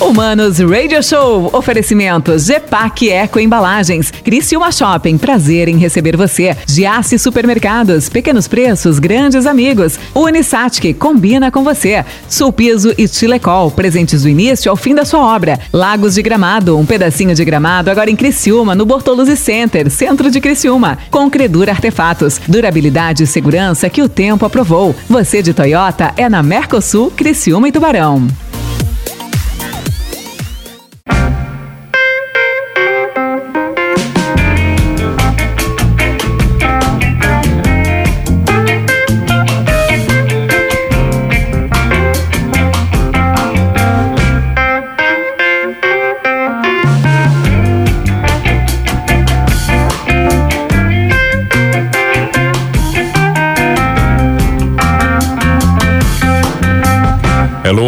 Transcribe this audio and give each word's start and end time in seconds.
Humanos 0.00 0.58
Radio 0.58 1.00
Show. 1.02 1.50
Oferecimento 1.52 2.36
Gepac 2.36 3.08
Eco 3.08 3.38
Embalagens. 3.38 4.10
Criciúma 4.10 4.72
Shopping. 4.72 5.16
Prazer 5.16 5.68
em 5.68 5.78
receber 5.78 6.16
você. 6.16 6.56
Giasse 6.66 7.16
Supermercados. 7.16 8.08
Pequenos 8.08 8.48
preços, 8.48 8.98
grandes 8.98 9.46
amigos. 9.46 9.98
Unisat 10.12 10.80
que 10.80 10.92
combina 10.92 11.50
com 11.50 11.62
você. 11.62 12.04
Sulpiso 12.28 12.92
e 12.98 13.06
Chilecol. 13.06 13.70
Presentes 13.70 14.22
do 14.22 14.28
início 14.28 14.68
ao 14.68 14.76
fim 14.76 14.94
da 14.94 15.04
sua 15.04 15.20
obra. 15.20 15.60
Lagos 15.72 16.14
de 16.14 16.22
Gramado. 16.22 16.76
Um 16.76 16.84
pedacinho 16.84 17.34
de 17.34 17.44
gramado 17.44 17.90
agora 17.90 18.10
em 18.10 18.16
Criciúma, 18.16 18.74
no 18.74 18.84
Bortoluzi 18.84 19.36
Center, 19.36 19.88
centro 19.90 20.28
de 20.28 20.40
Criciúma. 20.40 20.98
Com 21.08 21.30
Credura 21.30 21.70
Artefatos. 21.70 22.40
Durabilidade 22.48 23.22
e 23.22 23.26
segurança 23.26 23.88
que 23.88 24.02
o 24.02 24.08
tempo 24.08 24.44
aprovou. 24.44 24.94
Você 25.08 25.40
de 25.40 25.54
Toyota 25.54 26.12
é 26.16 26.28
na 26.28 26.42
Mercosul, 26.42 27.12
Criciúma 27.12 27.68
e 27.68 27.72
Tubarão. 27.72 28.26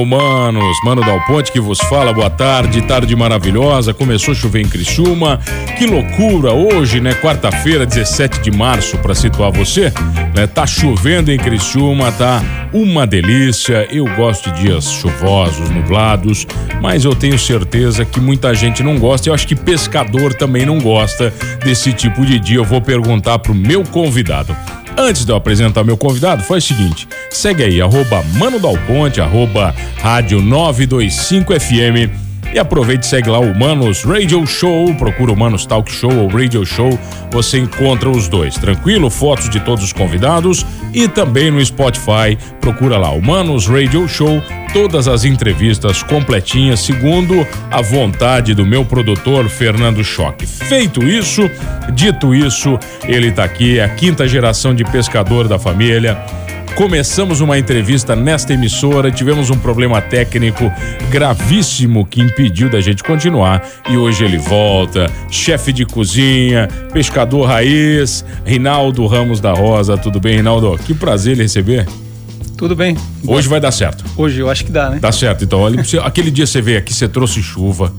Manos. 0.06 0.76
Mano 0.84 1.02
Dal 1.02 1.20
Ponte 1.26 1.50
que 1.50 1.60
vos 1.60 1.78
fala. 1.80 2.12
Boa 2.12 2.30
tarde, 2.30 2.80
tarde 2.82 3.14
maravilhosa. 3.16 3.92
Começou 3.92 4.32
a 4.32 4.34
chover 4.34 4.62
em 4.62 4.68
Criciúma. 4.68 5.40
Que 5.76 5.86
loucura 5.86 6.52
hoje, 6.52 7.00
né? 7.00 7.12
Quarta-feira, 7.14 7.84
17 7.84 8.40
de 8.40 8.50
março, 8.50 8.96
para 8.98 9.14
situar 9.14 9.50
você. 9.50 9.92
Né? 10.34 10.46
Tá 10.46 10.66
chovendo 10.66 11.32
em 11.32 11.38
Criciúma, 11.38 12.12
tá 12.12 12.42
uma 12.72 13.06
delícia. 13.06 13.86
Eu 13.90 14.04
gosto 14.14 14.50
de 14.52 14.62
dias 14.62 14.90
chuvosos, 14.90 15.68
nublados, 15.70 16.46
mas 16.80 17.04
eu 17.04 17.14
tenho 17.14 17.38
certeza 17.38 18.04
que 18.04 18.20
muita 18.20 18.54
gente 18.54 18.82
não 18.82 18.98
gosta. 18.98 19.28
Eu 19.28 19.34
acho 19.34 19.46
que 19.46 19.54
pescador 19.54 20.34
também 20.34 20.64
não 20.64 20.78
gosta 20.78 21.32
desse 21.64 21.92
tipo 21.92 22.24
de 22.24 22.38
dia. 22.38 22.58
Eu 22.58 22.64
vou 22.64 22.80
perguntar 22.80 23.38
pro 23.38 23.54
meu 23.54 23.82
convidado. 23.84 24.56
Antes 24.98 25.24
de 25.24 25.32
eu 25.32 25.36
apresentar 25.36 25.84
meu 25.84 25.96
convidado, 25.96 26.42
faz 26.42 26.64
o 26.64 26.68
seguinte: 26.68 27.06
segue 27.30 27.62
aí, 27.62 27.80
arroba 27.82 28.22
Mano 28.38 28.58
Dal 28.58 28.76
Ponte, 28.86 29.20
arroba 29.20 29.74
Rádio 30.00 30.40
925 30.40 31.52
FM. 31.60 32.25
E 32.56 32.58
aproveite 32.58 33.04
e 33.04 33.06
segue 33.06 33.28
lá 33.28 33.38
o 33.38 33.54
Manos 33.54 34.02
Radio 34.02 34.46
Show, 34.46 34.94
procura 34.94 35.30
o 35.30 35.36
Manos 35.36 35.66
Talk 35.66 35.92
Show 35.92 36.10
ou 36.10 36.26
Radio 36.26 36.64
Show, 36.64 36.98
você 37.30 37.58
encontra 37.58 38.08
os 38.08 38.28
dois, 38.28 38.54
tranquilo? 38.54 39.10
Fotos 39.10 39.50
de 39.50 39.60
todos 39.60 39.84
os 39.84 39.92
convidados. 39.92 40.64
E 40.94 41.06
também 41.06 41.50
no 41.50 41.62
Spotify, 41.62 42.38
procura 42.58 42.96
lá 42.96 43.10
o 43.10 43.20
Manos 43.20 43.66
Radio 43.66 44.08
Show, 44.08 44.42
todas 44.72 45.06
as 45.06 45.26
entrevistas 45.26 46.02
completinhas, 46.02 46.80
segundo 46.80 47.46
a 47.70 47.82
vontade 47.82 48.54
do 48.54 48.64
meu 48.64 48.86
produtor 48.86 49.50
Fernando 49.50 50.02
Choque. 50.02 50.46
Feito 50.46 51.04
isso, 51.04 51.50
dito 51.92 52.34
isso, 52.34 52.78
ele 53.04 53.32
tá 53.32 53.44
aqui, 53.44 53.78
é 53.78 53.84
a 53.84 53.88
quinta 53.90 54.26
geração 54.26 54.74
de 54.74 54.82
pescador 54.82 55.46
da 55.46 55.58
família 55.58 56.16
Começamos 56.76 57.40
uma 57.40 57.58
entrevista 57.58 58.14
nesta 58.14 58.52
emissora, 58.52 59.10
tivemos 59.10 59.48
um 59.48 59.56
problema 59.56 60.02
técnico 60.02 60.70
gravíssimo 61.10 62.04
que 62.04 62.20
impediu 62.20 62.68
da 62.68 62.82
gente 62.82 63.02
continuar 63.02 63.66
e 63.88 63.96
hoje 63.96 64.22
ele 64.22 64.36
volta. 64.36 65.10
Chefe 65.30 65.72
de 65.72 65.86
cozinha, 65.86 66.68
pescador 66.92 67.46
raiz, 67.46 68.22
Rinaldo 68.44 69.06
Ramos 69.06 69.40
da 69.40 69.54
Rosa. 69.54 69.96
Tudo 69.96 70.20
bem, 70.20 70.36
Rinaldo? 70.36 70.78
Que 70.84 70.92
prazer 70.92 71.32
ele 71.32 71.44
receber. 71.44 71.88
Tudo 72.58 72.76
bem. 72.76 72.94
Hoje 73.26 73.48
vai 73.48 73.58
dar 73.58 73.72
certo. 73.72 74.04
Hoje 74.14 74.40
eu 74.40 74.50
acho 74.50 74.66
que 74.66 74.70
dá, 74.70 74.90
né? 74.90 74.98
Dá 75.00 75.10
certo. 75.10 75.44
Então, 75.44 75.60
olha, 75.60 75.82
aquele 76.04 76.30
dia 76.30 76.46
você 76.46 76.60
veio 76.60 76.78
aqui, 76.78 76.92
você 76.92 77.08
trouxe 77.08 77.42
chuva, 77.42 77.90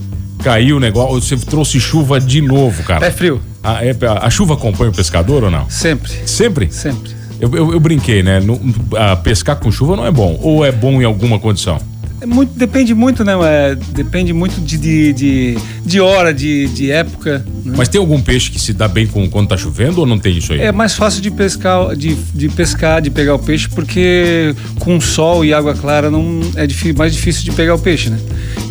caiu 0.44 0.78
o 0.78 0.80
negócio, 0.80 1.36
você 1.36 1.46
trouxe 1.46 1.80
chuva 1.80 2.20
de 2.20 2.42
novo, 2.42 2.84
cara. 2.84 3.08
É 3.08 3.10
frio. 3.10 3.42
A, 3.64 3.84
é, 3.84 3.96
a 4.22 4.30
chuva 4.30 4.54
acompanha 4.54 4.92
o 4.92 4.94
pescador 4.94 5.44
ou 5.44 5.50
não? 5.50 5.68
Sempre. 5.68 6.12
Sempre? 6.28 6.72
Sempre. 6.72 7.17
Eu, 7.40 7.54
eu, 7.54 7.74
eu 7.74 7.80
brinquei, 7.80 8.24
né? 8.24 8.40
No, 8.40 8.60
a 8.98 9.16
pescar 9.16 9.58
com 9.58 9.72
chuva 9.72 9.96
não 9.96 10.06
é 10.06 10.12
bom. 10.12 10.40
Ou 10.42 10.66
é 10.66 10.72
bom 10.72 11.02
em 11.02 11.06
alguma 11.06 11.40
condição? 11.40 11.80
É 12.20 12.26
muito, 12.26 12.58
depende 12.58 12.96
muito, 12.96 13.24
né? 13.24 13.34
É, 13.44 13.76
depende 13.76 14.34
muito 14.34 14.60
de, 14.60 14.78
de, 14.78 15.14
de, 15.14 15.58
de 15.86 16.02
hora, 16.02 16.34
de, 16.34 16.68
de 16.70 16.90
época. 16.90 17.46
Né? 17.64 17.76
Mas 17.78 17.88
tem 17.90 18.00
algum 18.02 18.20
peixe 18.20 18.50
que 18.50 18.60
se 18.60 18.74
dá 18.74 18.88
bem 18.88 19.06
com, 19.06 19.30
quando 19.30 19.50
tá 19.50 19.58
chovendo 19.58 20.00
ou 20.00 20.08
não 20.08 20.18
tem 20.18 20.36
isso 20.36 20.52
aí? 20.52 20.62
É 20.62 20.72
mais 20.72 20.96
fácil 20.96 21.22
de 21.22 21.30
pescar, 21.30 21.96
de, 21.96 22.16
de 22.16 22.50
pescar, 22.50 23.04
de 23.04 23.12
pegar 23.12 23.36
o 23.36 23.40
peixe, 23.40 23.70
porque 23.70 24.56
com 24.80 25.00
sol 25.00 25.46
e 25.46 25.54
água 25.54 25.76
clara 25.76 26.10
não 26.10 26.42
é 26.56 26.66
difícil, 26.66 26.96
mais 26.98 27.14
difícil 27.14 27.44
de 27.44 27.52
pegar 27.52 27.76
o 27.76 27.80
peixe, 27.80 28.10
né? 28.10 28.20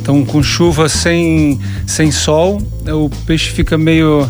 Então 0.01 0.25
com 0.25 0.43
chuva 0.43 0.89
sem, 0.89 1.61
sem 1.87 2.11
sol, 2.11 2.61
o 2.89 3.09
peixe 3.27 3.51
fica 3.51 3.79
meio 3.79 4.29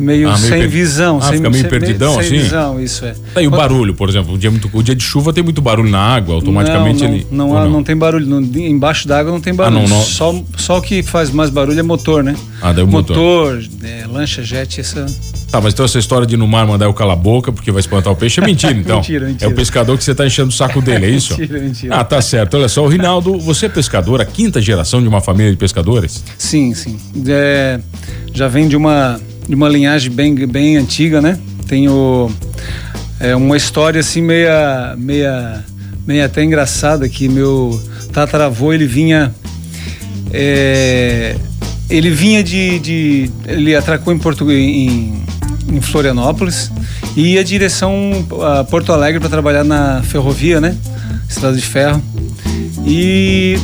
meio, 0.00 0.28
ah, 0.28 0.38
meio 0.38 0.48
sem 0.48 0.60
per... 0.60 0.68
visão. 0.68 1.18
Ah, 1.18 1.22
sem, 1.22 1.36
fica 1.36 1.50
meio 1.50 1.62
sem, 1.62 1.70
perdidão 1.70 2.12
sem 2.12 2.20
assim? 2.20 2.30
Sem 2.30 2.38
visão, 2.40 2.80
isso 2.80 3.04
é. 3.04 3.14
Tá, 3.34 3.42
e 3.42 3.46
o 3.46 3.50
barulho, 3.50 3.94
por 3.94 4.08
exemplo, 4.08 4.34
o 4.34 4.38
dia, 4.38 4.50
muito, 4.50 4.70
o 4.72 4.82
dia 4.82 4.94
de 4.94 5.02
chuva 5.02 5.32
tem 5.32 5.44
muito 5.44 5.60
barulho 5.60 5.90
na 5.90 6.00
água, 6.00 6.34
automaticamente 6.34 7.02
não, 7.02 7.08
não, 7.08 7.16
ele. 7.16 7.26
Não, 7.30 7.56
há, 7.56 7.64
não? 7.64 7.70
não 7.70 7.84
tem 7.84 7.96
barulho. 7.96 8.26
Não, 8.26 8.40
embaixo 8.40 9.06
d'água 9.06 9.30
não 9.30 9.40
tem 9.40 9.54
barulho. 9.54 9.84
Ah, 9.84 9.88
não, 9.88 9.88
não. 9.88 10.02
Só, 10.02 10.42
só 10.56 10.78
o 10.78 10.82
que 10.82 11.02
faz 11.02 11.30
mais 11.30 11.50
barulho 11.50 11.78
é 11.78 11.82
motor, 11.82 12.24
né? 12.24 12.34
Ah, 12.62 12.72
daí 12.72 12.82
o 12.82 12.88
motor. 12.88 13.16
Motor, 13.16 13.62
é, 13.82 14.06
lancha, 14.06 14.42
jet, 14.42 14.80
essa. 14.80 15.06
Tá, 15.50 15.60
mas 15.60 15.74
então 15.74 15.84
essa 15.84 15.98
história 15.98 16.26
de 16.26 16.36
no 16.36 16.46
mar 16.46 16.66
mandar 16.66 16.86
eu 16.86 16.94
calar 16.94 17.14
a 17.14 17.18
boca 17.18 17.52
porque 17.52 17.72
vai 17.72 17.80
espantar 17.80 18.12
o 18.12 18.16
peixe 18.16 18.40
é 18.40 18.44
mentira, 18.44 18.72
então. 18.78 18.96
mentira, 18.96 19.26
mentira. 19.26 19.50
É 19.50 19.52
o 19.52 19.54
pescador 19.54 19.98
que 19.98 20.04
você 20.04 20.14
tá 20.14 20.24
enchendo 20.24 20.48
o 20.48 20.52
saco 20.52 20.80
dele, 20.80 21.06
é 21.06 21.10
isso? 21.10 21.32
mentira, 21.38 21.60
mentira. 21.60 21.96
Ah, 21.96 22.04
tá 22.04 22.22
certo. 22.22 22.56
Olha 22.56 22.68
só, 22.68 22.84
o 22.84 22.88
Rinaldo, 22.88 23.38
você 23.38 23.66
é 23.66 23.68
pescador, 23.68 24.20
a 24.20 24.24
quinta 24.24 24.60
geração 24.60 25.02
de 25.02 25.08
uma 25.08 25.20
família 25.20 25.50
de 25.50 25.56
pescadores? 25.56 26.24
Sim, 26.38 26.72
sim. 26.74 26.98
É, 27.26 27.80
já 28.32 28.46
vem 28.46 28.68
de 28.68 28.76
uma 28.76 29.20
de 29.48 29.54
uma 29.54 29.68
linhagem 29.68 30.10
bem, 30.10 30.34
bem 30.46 30.76
antiga, 30.76 31.20
né? 31.20 31.38
Tenho 31.66 32.30
é, 33.18 33.34
uma 33.36 33.56
história 33.56 34.00
assim 34.00 34.22
meia, 34.22 34.94
meia, 34.96 35.64
meia 36.06 36.26
até 36.26 36.42
engraçada 36.42 37.08
que 37.08 37.28
meu 37.28 37.80
tataravô 38.12 38.72
ele 38.72 38.86
vinha 38.86 39.34
é, 40.32 41.36
ele 41.88 42.10
vinha 42.10 42.42
de, 42.42 42.78
de, 42.78 43.30
ele 43.46 43.74
atracou 43.74 44.12
em 44.12 44.20
em, 44.52 45.24
em 45.72 45.80
Florianópolis 45.80 46.70
e 47.16 47.34
ia 47.34 47.44
direção 47.44 47.92
a 48.42 48.64
Porto 48.64 48.92
Alegre 48.92 49.18
para 49.18 49.28
trabalhar 49.28 49.64
na 49.64 50.02
ferrovia, 50.02 50.60
né? 50.60 50.76
Estrada 51.28 51.56
de 51.56 51.62
ferro. 51.62 52.02
E 52.86 53.58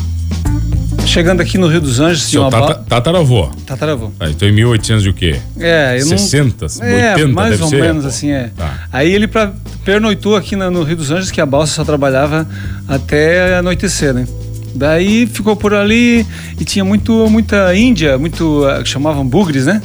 chegando 1.17 1.41
aqui 1.41 1.57
no 1.57 1.67
Rio 1.67 1.81
dos 1.81 1.99
Anjos. 1.99 2.25
Seu 2.25 2.43
uma 2.43 2.51
tata, 2.51 2.75
tataravô. 2.87 3.49
Tataravô. 3.65 4.11
Ah, 4.21 4.29
então 4.29 4.47
em 4.47 4.53
1800 4.53 5.07
e 5.07 5.09
o 5.09 5.15
quê? 5.15 5.41
É, 5.59 5.97
eu 5.99 6.05
60, 6.05 6.67
não... 6.79 6.85
é, 6.85 7.13
80, 7.15 7.33
mais 7.33 7.59
ou 7.59 7.69
ser, 7.69 7.81
menos 7.81 8.03
pô. 8.03 8.09
assim, 8.09 8.31
é. 8.31 8.51
Tá. 8.55 8.87
Aí 8.93 9.15
ele 9.15 9.27
pra, 9.27 9.51
pernoitou 9.83 10.37
aqui 10.37 10.55
na, 10.55 10.71
no 10.71 10.83
Rio 10.83 10.97
dos 10.97 11.11
Anjos, 11.11 11.31
que 11.31 11.41
a 11.41 11.47
balsa 11.47 11.73
só 11.73 11.85
trabalhava 11.85 12.47
até 12.87 13.57
anoitecer, 13.57 14.13
né? 14.13 14.27
Daí 14.75 15.27
ficou 15.27 15.57
por 15.57 15.73
ali 15.73 16.27
e 16.61 16.65
tinha 16.67 16.85
muito, 16.85 17.27
muita 17.31 17.75
índia, 17.75 18.19
muito, 18.19 18.67
uh, 18.67 18.85
chamavam 18.85 19.27
bugres, 19.27 19.65
né? 19.65 19.81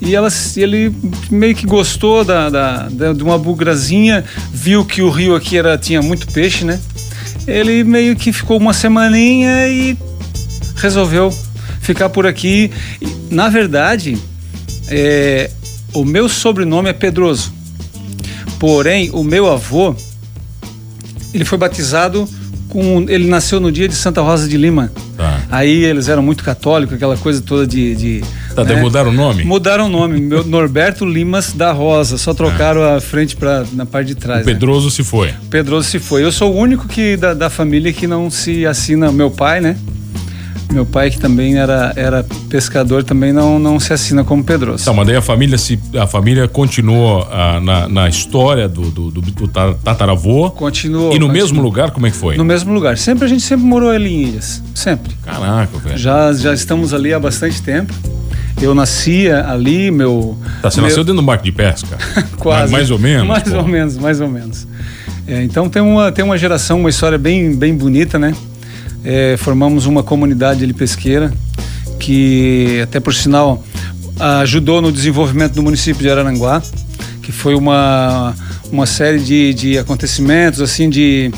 E 0.00 0.14
ela, 0.14 0.28
ele 0.56 0.94
meio 1.32 1.54
que 1.56 1.66
gostou 1.66 2.24
da, 2.24 2.48
da, 2.48 2.88
da, 2.88 3.12
de 3.12 3.24
uma 3.24 3.36
bugrazinha, 3.36 4.24
viu 4.52 4.84
que 4.84 5.02
o 5.02 5.10
rio 5.10 5.34
aqui 5.34 5.58
era, 5.58 5.76
tinha 5.76 6.00
muito 6.00 6.28
peixe, 6.28 6.64
né? 6.64 6.78
Ele 7.44 7.82
meio 7.82 8.14
que 8.14 8.32
ficou 8.32 8.56
uma 8.56 8.72
semaninha 8.72 9.66
e 9.66 9.98
resolveu 10.80 11.32
ficar 11.80 12.08
por 12.08 12.26
aqui. 12.26 12.70
Na 13.30 13.48
verdade, 13.48 14.18
é, 14.88 15.50
o 15.94 16.04
meu 16.04 16.28
sobrenome 16.28 16.88
é 16.88 16.92
Pedroso. 16.92 17.52
Porém, 18.58 19.10
o 19.12 19.22
meu 19.22 19.50
avô, 19.50 19.94
ele 21.32 21.44
foi 21.44 21.56
batizado 21.56 22.28
com. 22.68 23.04
Ele 23.08 23.26
nasceu 23.26 23.60
no 23.60 23.70
dia 23.70 23.88
de 23.88 23.94
Santa 23.94 24.20
Rosa 24.20 24.48
de 24.48 24.56
Lima. 24.56 24.92
Tá. 25.16 25.40
Aí 25.50 25.84
eles 25.84 26.08
eram 26.08 26.22
muito 26.22 26.44
católicos, 26.44 26.94
aquela 26.94 27.16
coisa 27.16 27.40
toda 27.40 27.66
de. 27.66 27.94
de 27.94 28.24
tá, 28.54 28.64
né? 28.64 28.80
mudaram 28.80 29.10
o 29.10 29.12
nome? 29.12 29.44
Mudaram 29.44 29.86
o 29.86 29.88
nome. 29.88 30.20
meu, 30.20 30.44
Norberto 30.44 31.04
Limas 31.04 31.52
da 31.52 31.72
Rosa. 31.72 32.18
Só 32.18 32.34
trocaram 32.34 32.82
ah. 32.82 32.96
a 32.96 33.00
frente 33.00 33.36
pra, 33.36 33.64
na 33.72 33.86
parte 33.86 34.08
de 34.08 34.14
trás. 34.14 34.42
O 34.42 34.44
Pedroso 34.44 34.86
né? 34.86 34.92
se 34.92 35.04
foi. 35.04 35.34
Pedroso 35.50 35.88
se 35.88 35.98
foi. 35.98 36.22
Eu 36.22 36.32
sou 36.32 36.54
o 36.54 36.56
único 36.56 36.86
que, 36.86 37.16
da, 37.16 37.34
da 37.34 37.50
família 37.50 37.92
que 37.92 38.06
não 38.06 38.30
se 38.30 38.66
assina. 38.66 39.10
Meu 39.10 39.30
pai, 39.30 39.60
né? 39.60 39.76
Meu 40.72 40.86
pai, 40.86 41.10
que 41.10 41.18
também 41.18 41.58
era, 41.58 41.92
era 41.96 42.24
pescador, 42.48 43.02
também 43.02 43.32
não, 43.32 43.58
não 43.58 43.80
se 43.80 43.92
assina 43.92 44.22
como 44.22 44.44
Pedroso. 44.44 44.84
Tá, 44.84 44.92
mas 44.92 45.06
daí 45.06 45.16
a 45.16 45.22
família, 45.22 45.58
se, 45.58 45.78
a 45.98 46.06
família 46.06 46.46
continuou 46.46 47.26
ah, 47.30 47.60
na, 47.60 47.88
na 47.88 48.08
história 48.08 48.68
do, 48.68 48.90
do, 48.90 49.10
do, 49.10 49.20
do 49.20 49.48
tataravô. 49.48 50.50
Continuou. 50.52 51.06
E 51.12 51.18
no 51.18 51.26
continuou. 51.26 51.32
mesmo 51.32 51.62
lugar, 51.62 51.90
como 51.90 52.06
é 52.06 52.10
que 52.10 52.16
foi? 52.16 52.36
No 52.36 52.44
mesmo 52.44 52.72
lugar. 52.72 52.96
Sempre 52.96 53.24
a 53.24 53.28
gente 53.28 53.42
sempre 53.42 53.66
morou 53.66 53.90
ali 53.90 54.14
em 54.14 54.22
Ilhas. 54.28 54.62
Sempre. 54.74 55.12
Caraca, 55.24 55.76
velho. 55.78 55.98
Já, 55.98 56.32
já 56.32 56.54
estamos 56.54 56.94
ali 56.94 57.12
há 57.12 57.18
bastante 57.18 57.60
tempo. 57.60 57.92
Eu 58.62 58.74
nascia 58.74 59.46
ali, 59.48 59.90
meu. 59.90 60.38
Tá, 60.62 60.70
você 60.70 60.80
meu... 60.80 60.88
nasceu 60.88 61.02
dentro 61.02 61.20
do 61.20 61.26
barco 61.26 61.44
de 61.44 61.52
pesca? 61.52 61.98
Quase. 62.38 62.60
Mais, 62.60 62.70
mais 62.70 62.90
ou 62.90 62.98
menos? 62.98 63.26
Mais 63.26 63.42
pô. 63.42 63.56
ou 63.56 63.66
menos, 63.66 63.96
mais 63.96 64.20
ou 64.20 64.28
menos. 64.28 64.68
É, 65.26 65.42
então 65.42 65.68
tem 65.68 65.82
uma, 65.82 66.12
tem 66.12 66.24
uma 66.24 66.36
geração, 66.36 66.80
uma 66.80 66.90
história 66.90 67.18
bem, 67.18 67.54
bem 67.54 67.74
bonita, 67.74 68.18
né? 68.18 68.34
É, 69.04 69.36
formamos 69.38 69.86
uma 69.86 70.02
comunidade 70.02 70.62
ali 70.62 70.72
pesqueira 70.72 71.32
que, 71.98 72.80
até 72.82 73.00
por 73.00 73.14
sinal, 73.14 73.62
ajudou 74.42 74.82
no 74.82 74.92
desenvolvimento 74.92 75.54
do 75.54 75.62
município 75.62 76.02
de 76.02 76.10
Araranguá, 76.10 76.62
que 77.22 77.32
foi 77.32 77.54
uma, 77.54 78.34
uma 78.70 78.86
série 78.86 79.18
de, 79.20 79.54
de 79.54 79.78
acontecimentos, 79.78 80.60
assim, 80.60 80.90
de 80.90 81.32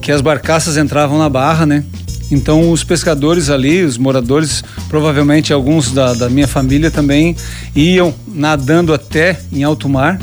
que 0.00 0.10
as 0.12 0.20
barcaças 0.20 0.76
entravam 0.76 1.18
na 1.18 1.28
barra, 1.28 1.64
né? 1.64 1.84
Então 2.30 2.70
os 2.70 2.82
pescadores 2.82 3.50
ali, 3.50 3.84
os 3.84 3.98
moradores, 3.98 4.64
provavelmente 4.88 5.52
alguns 5.52 5.92
da, 5.92 6.14
da 6.14 6.30
minha 6.30 6.48
família 6.48 6.90
também 6.90 7.36
iam 7.76 8.14
nadando 8.26 8.94
até 8.94 9.38
em 9.52 9.62
alto 9.62 9.88
mar 9.88 10.18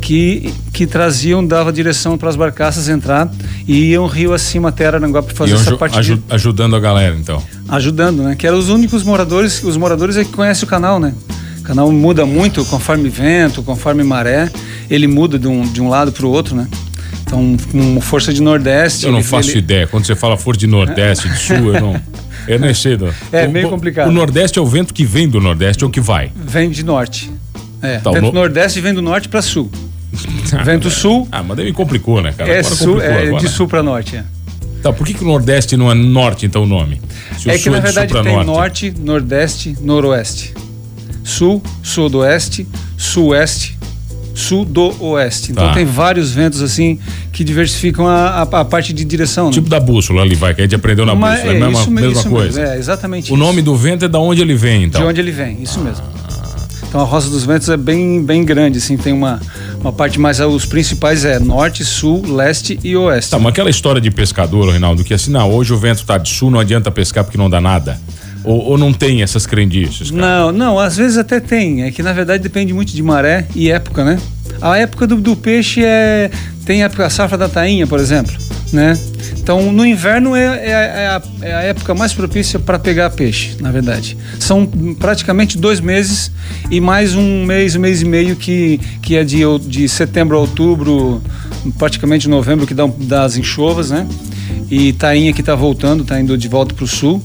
que, 0.00 0.54
que 0.80 0.86
traziam, 0.86 1.46
dava 1.46 1.70
direção 1.70 2.16
para 2.16 2.30
as 2.30 2.36
barcaças 2.36 2.88
entrar 2.88 3.30
e 3.68 3.90
iam 3.90 4.06
rio 4.06 4.32
acima 4.32 4.70
até 4.70 4.86
Aranguá 4.86 5.22
para 5.22 5.34
fazer 5.34 5.50
Iam 5.52 5.60
essa 5.60 5.76
parte 5.76 5.98
aju- 5.98 6.22
ajudando 6.30 6.74
a 6.74 6.80
galera, 6.80 7.14
então. 7.20 7.42
ajudando, 7.68 8.22
né? 8.22 8.34
Que 8.34 8.46
eram 8.46 8.56
os 8.58 8.70
únicos 8.70 9.02
moradores, 9.02 9.62
os 9.62 9.76
moradores 9.76 10.16
é 10.16 10.24
que 10.24 10.32
conhecem 10.32 10.64
o 10.64 10.66
canal, 10.66 10.98
né? 10.98 11.12
O 11.58 11.62
canal 11.64 11.92
muda 11.92 12.24
muito 12.24 12.64
conforme 12.64 13.10
vento, 13.10 13.62
conforme 13.62 14.02
maré, 14.02 14.50
ele 14.88 15.06
muda 15.06 15.38
de 15.38 15.46
um, 15.46 15.70
de 15.70 15.82
um 15.82 15.90
lado 15.90 16.12
para 16.12 16.24
o 16.24 16.30
outro, 16.30 16.56
né? 16.56 16.66
Então, 17.26 17.58
com 17.70 18.00
força 18.00 18.32
de 18.32 18.40
nordeste. 18.40 19.04
Eu 19.04 19.12
não 19.12 19.18
ele- 19.18 19.28
faço 19.28 19.50
ele- 19.50 19.58
ideia. 19.58 19.86
Quando 19.86 20.06
você 20.06 20.16
fala 20.16 20.38
for 20.38 20.56
de 20.56 20.66
Nordeste, 20.66 21.28
de 21.28 21.38
Sul, 21.38 21.74
eu 21.74 21.78
não. 21.80 22.00
Eu 22.48 22.58
nem 22.58 22.72
sei. 22.72 22.96
do- 22.96 23.12
É, 23.30 23.46
o, 23.46 23.50
meio 23.50 23.68
complicado. 23.68 24.08
O 24.08 24.10
Nordeste 24.12 24.58
é 24.58 24.62
o 24.62 24.66
vento 24.66 24.94
que 24.94 25.04
vem 25.04 25.28
do 25.28 25.42
Nordeste 25.42 25.84
ou 25.84 25.90
que 25.90 26.00
vai? 26.00 26.32
Vem 26.34 26.70
de 26.70 26.82
norte. 26.82 27.30
É, 27.82 27.98
Tá, 27.98 28.10
vento 28.12 28.22
no- 28.22 28.32
nordeste 28.32 28.80
vem 28.80 28.94
do 28.94 29.02
norte 29.02 29.28
para 29.28 29.42
sul. 29.42 29.70
Vento 30.64 30.90
sul 30.90 31.26
Ah, 31.30 31.42
mas 31.42 31.56
daí 31.56 31.66
me 31.66 31.72
complicou, 31.72 32.20
né, 32.22 32.32
cara? 32.36 32.50
é, 32.50 32.58
Agora 32.60 32.74
sul, 32.74 33.00
é 33.00 33.22
agora. 33.28 33.40
de 33.42 33.48
sul 33.48 33.68
para 33.68 33.82
norte. 33.82 34.16
É, 34.16 34.24
Tá, 34.82 34.90
por 34.92 35.06
que, 35.06 35.12
que 35.12 35.22
o 35.22 35.26
Nordeste 35.26 35.76
não 35.76 35.90
é 35.90 35.94
Norte, 35.94 36.46
então, 36.46 36.62
o 36.62 36.66
nome? 36.66 37.00
Se 37.38 37.48
o 37.48 37.50
é 37.50 37.58
que 37.58 37.64
Sul 37.64 37.72
na 37.72 37.78
sul 37.78 37.84
verdade 37.92 38.22
tem 38.22 38.44
norte, 38.46 38.94
nordeste, 38.98 39.76
noroeste. 39.82 40.54
Sul, 41.22 41.62
sudoeste, 41.82 42.66
sueste, 42.96 43.76
sudoeste. 44.34 45.52
Então 45.52 45.68
Tá. 45.68 45.74
tem 45.74 45.84
vários 45.84 46.32
ventos 46.32 46.62
assim 46.62 46.98
que 47.32 47.44
diversificam 47.44 48.06
a, 48.08 48.40
a- 48.42 48.42
a 48.60 48.64
parte 48.64 48.92
de 48.94 49.04
direção. 49.04 49.46
né? 49.46 49.52
Tipo 49.52 49.68
da 49.68 49.78
bússola 49.78 50.22
ali, 50.22 50.34
vai, 50.34 50.54
que 50.54 50.60
a 50.62 50.64
gente 50.64 50.74
aprendeu 50.74 51.04
na 51.06 51.14
Mas 51.14 51.40
bússola. 51.40 51.52
É 51.52 51.56
a 51.56 51.60
mesma, 51.66 51.80
isso, 51.82 51.90
me- 51.90 52.00
mesma 52.00 52.20
isso 52.20 52.28
coisa. 52.30 52.60
Mesmo, 52.60 52.74
é, 52.74 52.78
exatamente 52.78 53.24
O 53.32 53.34
isso. 53.34 53.36
nome 53.36 53.62
do 53.62 53.76
vento 53.76 54.04
é 54.06 54.08
da 54.08 54.18
onde 54.18 54.40
ele 54.40 54.54
vem, 54.54 54.84
então. 54.84 55.00
De 55.02 55.06
onde 55.06 55.20
ele 55.20 55.30
vem, 55.32 55.62
isso 55.62 55.78
mesmo. 55.80 56.04
Então 56.88 57.00
a 57.02 57.04
Roça 57.04 57.28
dos 57.30 57.44
Ventos 57.44 57.68
é 57.68 57.76
bem, 57.76 58.24
bem 58.24 58.44
grande, 58.44 58.78
assim, 58.78 58.96
tem 58.96 59.12
uma, 59.12 59.40
uma 59.80 59.92
parte 59.92 60.20
mais. 60.20 60.40
Os 60.40 60.66
principais 60.66 61.24
é 61.24 61.38
norte, 61.38 61.84
sul, 61.84 62.22
leste 62.26 62.78
e 62.84 62.96
oeste. 62.96 63.30
Tá, 63.30 63.38
mas 63.38 63.50
aquela 63.50 63.70
história 63.70 64.00
de 64.00 64.10
pescador, 64.10 64.70
Reinaldo, 64.70 65.02
que 65.02 65.14
assim, 65.14 65.30
não, 65.30 65.50
hoje 65.50 65.72
o 65.72 65.78
vento 65.78 66.04
tá 66.04 66.18
de 66.18 66.28
sul, 66.28 66.50
não 66.50 66.60
adianta 66.60 66.90
pescar 66.90 67.24
porque 67.24 67.38
não 67.38 67.50
dá 67.50 67.60
nada. 67.60 67.98
Ou, 68.42 68.70
ou 68.70 68.78
não 68.78 68.92
tem 68.92 69.22
essas 69.22 69.46
crendices, 69.46 70.10
cara? 70.10 70.22
Não, 70.22 70.52
não, 70.52 70.78
às 70.78 70.96
vezes 70.96 71.18
até 71.18 71.40
tem. 71.40 71.82
É 71.82 71.90
que 71.90 72.02
na 72.02 72.12
verdade 72.12 72.42
depende 72.42 72.72
muito 72.72 72.92
de 72.92 73.02
maré 73.02 73.46
e 73.54 73.70
época, 73.70 74.04
né? 74.04 74.18
A 74.60 74.78
época 74.78 75.06
do, 75.06 75.16
do 75.16 75.36
peixe 75.36 75.84
é. 75.84 76.30
Tem 76.64 76.82
a 76.82 76.86
a 76.86 77.10
safra 77.10 77.36
da 77.36 77.48
tainha, 77.48 77.86
por 77.86 77.98
exemplo, 77.98 78.32
né? 78.72 78.98
Então 79.38 79.72
no 79.72 79.84
inverno 79.84 80.36
é, 80.36 80.44
é, 80.44 80.70
é 80.70 81.06
a, 81.06 81.22
é 81.42 81.54
a 81.54 81.60
época 81.62 81.94
mais 81.94 82.12
propícia 82.12 82.58
para 82.58 82.78
pegar 82.78 83.10
peixe, 83.10 83.56
na 83.60 83.70
verdade. 83.70 84.16
São 84.38 84.66
praticamente 84.98 85.58
dois 85.58 85.80
meses 85.80 86.30
e 86.70 86.80
mais 86.80 87.14
um 87.14 87.44
mês, 87.44 87.74
um 87.76 87.80
mês 87.80 88.02
e 88.02 88.04
meio 88.04 88.36
que, 88.36 88.80
que 89.02 89.16
é 89.16 89.24
de, 89.24 89.40
de 89.66 89.88
setembro 89.88 90.36
a 90.36 90.40
outubro, 90.40 91.22
praticamente 91.78 92.28
novembro, 92.28 92.66
que 92.66 92.74
dá, 92.74 92.86
dá 92.86 93.24
as 93.24 93.36
enxovas, 93.36 93.90
né? 93.90 94.06
E 94.70 94.92
tainha 94.92 95.32
que 95.32 95.40
está 95.40 95.54
voltando, 95.54 96.02
está 96.02 96.20
indo 96.20 96.36
de 96.38 96.48
volta 96.48 96.74
para 96.74 96.84
o 96.84 96.88
sul. 96.88 97.22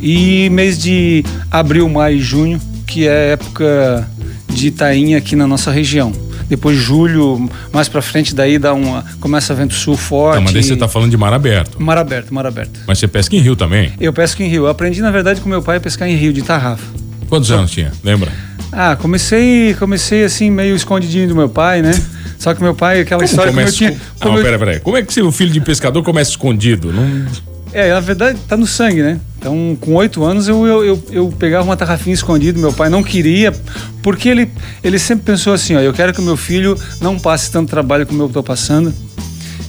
E 0.00 0.50
mês 0.50 0.78
de 0.78 1.24
abril, 1.50 1.88
maio 1.88 2.18
e 2.18 2.20
junho, 2.20 2.60
que 2.86 3.08
é 3.08 3.32
época 3.32 4.06
de 4.50 4.70
tainha 4.70 5.18
aqui 5.18 5.34
na 5.34 5.46
nossa 5.46 5.70
região. 5.70 6.12
Depois 6.48 6.76
julho, 6.78 7.48
mais 7.72 7.88
pra 7.88 8.02
frente, 8.02 8.34
daí 8.34 8.58
dá 8.58 8.74
uma, 8.74 9.04
começa 9.20 9.54
vento 9.54 9.74
sul 9.74 9.96
forte. 9.96 10.42
Mas 10.42 10.52
daí 10.52 10.62
você 10.62 10.76
tá 10.76 10.86
falando 10.88 11.10
de 11.10 11.16
mar 11.16 11.32
aberto. 11.32 11.82
Mar 11.82 11.96
aberto, 11.98 12.32
mar 12.34 12.46
aberto. 12.46 12.80
Mas 12.86 12.98
você 12.98 13.08
pesca 13.08 13.34
em 13.34 13.40
rio 13.40 13.56
também. 13.56 13.92
Eu 14.00 14.12
pesco 14.12 14.42
em 14.42 14.48
rio. 14.48 14.64
Eu 14.64 14.68
aprendi, 14.68 15.00
na 15.00 15.10
verdade, 15.10 15.40
com 15.40 15.48
meu 15.48 15.62
pai 15.62 15.78
a 15.78 15.80
pescar 15.80 16.08
em 16.08 16.16
rio, 16.16 16.32
de 16.32 16.42
tarrafa. 16.42 16.84
Quantos 17.28 17.50
anos 17.50 17.70
tinha? 17.70 17.92
Lembra? 18.02 18.30
Ah, 18.70 18.96
comecei, 18.96 19.74
comecei 19.74 20.24
assim, 20.24 20.50
meio 20.50 20.74
escondidinho 20.76 21.28
do 21.28 21.34
meu 21.34 21.48
pai, 21.48 21.80
né? 21.80 21.92
Só 22.38 22.52
que 22.52 22.62
meu 22.62 22.74
pai, 22.74 23.00
aquela 23.00 23.24
história 23.24 23.50
como 23.50 23.60
eu 23.60 23.64
começa 23.64 23.78
tinha. 23.78 23.92
com- 23.92 23.98
como 24.20 24.32
Não, 24.32 24.38
eu- 24.40 24.44
pera, 24.44 24.58
pera. 24.58 24.80
Como 24.80 24.96
é 24.96 25.02
que 25.02 25.12
seu 25.14 25.30
filho 25.32 25.50
de 25.52 25.60
pescador 25.60 26.02
começa 26.02 26.30
escondido? 26.30 26.92
Não... 26.92 27.26
É, 27.74 27.92
na 27.92 28.00
verdade 28.00 28.38
tá 28.48 28.56
no 28.56 28.66
sangue, 28.66 29.02
né? 29.02 29.20
Então, 29.36 29.76
com 29.80 29.94
oito 29.96 30.24
anos 30.24 30.48
eu, 30.48 30.64
eu, 30.66 30.84
eu, 30.84 31.04
eu 31.10 31.34
pegava 31.38 31.64
uma 31.64 31.76
tarrafinha 31.76 32.14
escondida, 32.14 32.58
meu 32.58 32.72
pai 32.72 32.88
não 32.88 33.02
queria, 33.02 33.52
porque 34.00 34.28
ele, 34.28 34.48
ele 34.82 34.98
sempre 34.98 35.24
pensou 35.24 35.52
assim, 35.52 35.74
ó, 35.74 35.80
eu 35.80 35.92
quero 35.92 36.14
que 36.14 36.20
o 36.20 36.22
meu 36.22 36.36
filho 36.36 36.78
não 37.00 37.18
passe 37.18 37.50
tanto 37.50 37.68
trabalho 37.68 38.06
como 38.06 38.22
eu 38.22 38.28
estou 38.28 38.42
passando, 38.42 38.94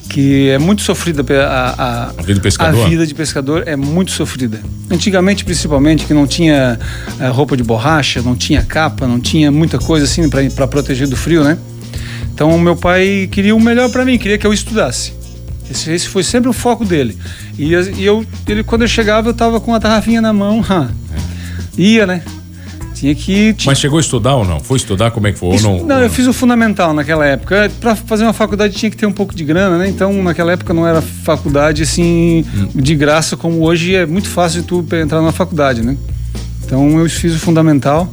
que 0.07 0.47
é 0.49 0.57
muito 0.57 0.81
sofrida 0.81 1.25
a, 1.45 1.69
a, 1.83 2.09
A 2.09 2.21
vida 2.21 2.35
de 2.35 2.39
pescador? 2.39 2.85
a 2.85 2.87
vida 2.87 3.07
de 3.07 3.13
pescador 3.13 3.63
é 3.65 3.75
muito 3.75 4.11
sofrida. 4.11 4.61
Antigamente, 4.89 5.43
principalmente, 5.43 6.05
que 6.05 6.13
não 6.13 6.25
tinha 6.25 6.79
eh, 7.19 7.27
roupa 7.27 7.57
de 7.57 7.63
borracha, 7.63 8.21
não 8.21 8.33
tinha 8.33 8.61
capa, 8.63 9.07
não 9.07 9.19
tinha 9.19 9.51
muita 9.51 9.77
coisa 9.77 10.05
assim 10.05 10.29
para 10.29 10.67
proteger 10.67 11.07
do 11.07 11.17
frio, 11.17 11.43
né? 11.43 11.57
Então, 12.33 12.57
meu 12.57 12.77
pai 12.77 13.27
queria 13.29 13.53
o 13.53 13.59
melhor 13.59 13.89
para 13.89 14.05
mim, 14.05 14.17
queria 14.17 14.37
que 14.37 14.47
eu 14.47 14.53
estudasse. 14.53 15.11
Esse, 15.69 15.91
esse 15.91 16.07
foi 16.07 16.23
sempre 16.23 16.49
o 16.49 16.53
foco 16.53 16.85
dele. 16.85 17.17
E, 17.57 17.73
e 17.73 18.05
eu, 18.05 18.25
ele, 18.47 18.63
quando 18.63 18.83
eu 18.83 18.87
chegava, 18.87 19.29
eu 19.29 19.33
tava 19.33 19.59
com 19.59 19.73
a 19.73 19.79
tarrafinha 19.79 20.21
na 20.21 20.31
mão. 20.33 20.63
ha. 20.69 20.89
Ia, 21.77 22.05
né? 22.05 22.21
Tinha 22.93 23.13
que. 23.13 23.53
Tinha... 23.53 23.71
Mas 23.71 23.77
chegou 23.79 23.97
a 23.97 24.01
estudar 24.01 24.35
ou 24.35 24.45
não? 24.45 24.59
Foi 24.61 24.77
estudar? 24.77 25.11
Como 25.11 25.27
é 25.27 25.33
que 25.33 25.37
foi? 25.37 25.55
Isso- 25.55 25.67
não, 25.67 25.83
não, 25.85 25.99
eu 26.01 26.09
fiz 26.09 26.25
o 26.27 26.33
fundamental 26.33 26.93
naquela 26.93 27.25
época. 27.25 27.69
Para 27.81 27.93
fazer 27.95 28.23
uma 28.23 28.31
faculdade 28.31 28.73
tinha 28.73 28.89
que 28.89 28.95
ter 28.95 29.05
um 29.05 29.11
pouco 29.11 29.35
de 29.35 29.43
grana, 29.43 29.77
né? 29.77 29.89
Então, 29.89 30.13
naquela 30.23 30.53
época 30.53 30.73
não 30.73 30.87
era 30.87 31.01
faculdade 31.01 31.83
assim 31.83 32.45
de 32.73 32.95
graça 32.95 33.35
como 33.35 33.61
hoje 33.63 33.93
é 33.95 34.05
muito 34.05 34.29
fácil 34.29 34.61
de 34.61 34.67
tu 34.67 34.85
entrar 34.95 35.21
na 35.21 35.33
faculdade, 35.33 35.81
né? 35.81 35.97
Então, 36.63 36.97
eu 36.99 37.09
fiz 37.09 37.35
o 37.35 37.39
fundamental. 37.39 38.11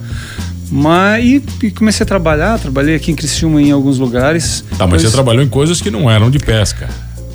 Mas 0.69 1.25
e, 1.25 1.43
e 1.63 1.71
comecei 1.71 2.03
a 2.03 2.07
trabalhar, 2.07 2.59
trabalhei 2.59 2.97
aqui 2.97 3.13
em 3.13 3.15
Criciúma 3.15 3.63
em 3.63 3.71
alguns 3.71 3.99
lugares. 3.99 4.65
Tá, 4.71 4.79
mas 4.79 4.87
Depois- 4.87 5.03
você 5.03 5.11
trabalhou 5.13 5.45
em 5.45 5.49
coisas 5.49 5.81
que 5.81 5.91
não 5.91 6.11
eram 6.11 6.29
de 6.31 6.39
pesca. 6.41 6.89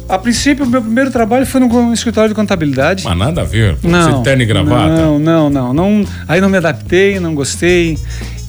A 0.10 0.18
princípio, 0.18 0.66
meu 0.66 0.82
primeiro 0.82 1.12
trabalho 1.12 1.46
foi 1.46 1.60
no 1.60 1.94
escritório 1.94 2.30
de 2.30 2.36
contabilidade. 2.36 3.04
Mas 3.04 3.18
nada 3.18 3.42
a 3.42 3.44
ver. 3.44 3.78
Não, 3.84 4.18
Você 4.18 4.24
terno 4.24 4.44
e 4.44 4.46
gravata. 4.46 4.88
Não, 4.90 5.20
não, 5.20 5.50
não, 5.50 5.74
não. 5.74 6.06
Aí 6.28 6.40
não 6.40 6.50
me 6.50 6.58
adaptei, 6.58 7.20
não 7.20 7.36
gostei. 7.36 7.98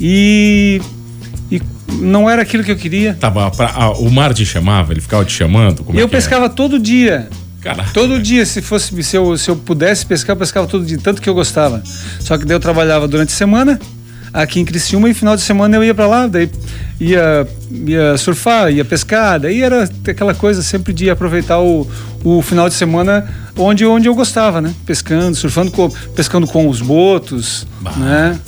E, 0.01 0.81
e 1.51 1.61
não 2.01 2.31
era 2.31 2.43
aquilo 2.43 2.63
que 2.63 2.71
eu 2.71 2.77
queria. 2.77 3.15
Tava 3.19 3.51
pra- 3.51 3.73
ah, 3.75 3.91
o 3.93 4.09
mar 4.11 4.33
te 4.33 4.47
chamava, 4.47 4.93
ele 4.93 5.01
ficava 5.01 5.25
te 5.25 5.33
chamando. 5.33 5.83
Como 5.83 5.99
é 5.99 6.03
eu 6.03 6.07
é? 6.07 6.09
pescava 6.09 6.49
todo 6.49 6.79
dia. 6.79 7.29
Caraca. 7.61 7.91
Todo 7.93 8.21
dia, 8.21 8.47
se 8.47 8.63
fosse 8.63 9.03
se 9.03 9.17
eu, 9.17 9.37
se 9.37 9.51
eu 9.51 9.57
pudesse 9.57 10.07
pescar, 10.07 10.37
eu 10.37 10.39
pescava 10.39 10.67
todo 10.69 10.87
dia, 10.87 10.99
tanto 11.03 11.21
que 11.21 11.29
eu 11.29 11.35
gostava. 11.35 11.83
Só 12.21 12.39
que 12.39 12.45
daí 12.45 12.55
eu 12.55 12.61
trabalhava 12.61 13.09
durante 13.09 13.31
a 13.33 13.37
semana 13.37 13.81
aqui 14.33 14.61
em 14.61 14.65
Criciúma 14.65 15.09
e 15.09 15.15
final 15.15 15.37
de 15.37 15.43
semana 15.43 15.77
eu 15.77 15.85
ia 15.85 15.95
para 15.95 16.07
lá, 16.07 16.27
daí 16.27 16.51
ia, 17.01 17.47
ia 17.71 18.17
surfar, 18.17 18.71
ia 18.73 18.85
pescar, 18.85 19.39
daí 19.41 19.63
era 19.63 19.89
aquela 20.07 20.35
coisa 20.35 20.63
sempre 20.63 20.93
de 20.93 21.09
aproveitar 21.11 21.59
o, 21.61 21.87
o 22.25 22.43
final 22.43 22.69
de 22.69 22.75
semana 22.75 23.27
onde, 23.57 23.85
onde 23.85 24.09
eu 24.09 24.15
gostava, 24.15 24.61
né? 24.61 24.75
Pescando, 24.87 25.37
surfando, 25.37 25.71
com, 25.71 25.89
pescando 26.15 26.47
com 26.47 26.69
os 26.69 26.81
botos, 26.81 27.67
Bah. 27.81 27.93
né? 27.97 28.39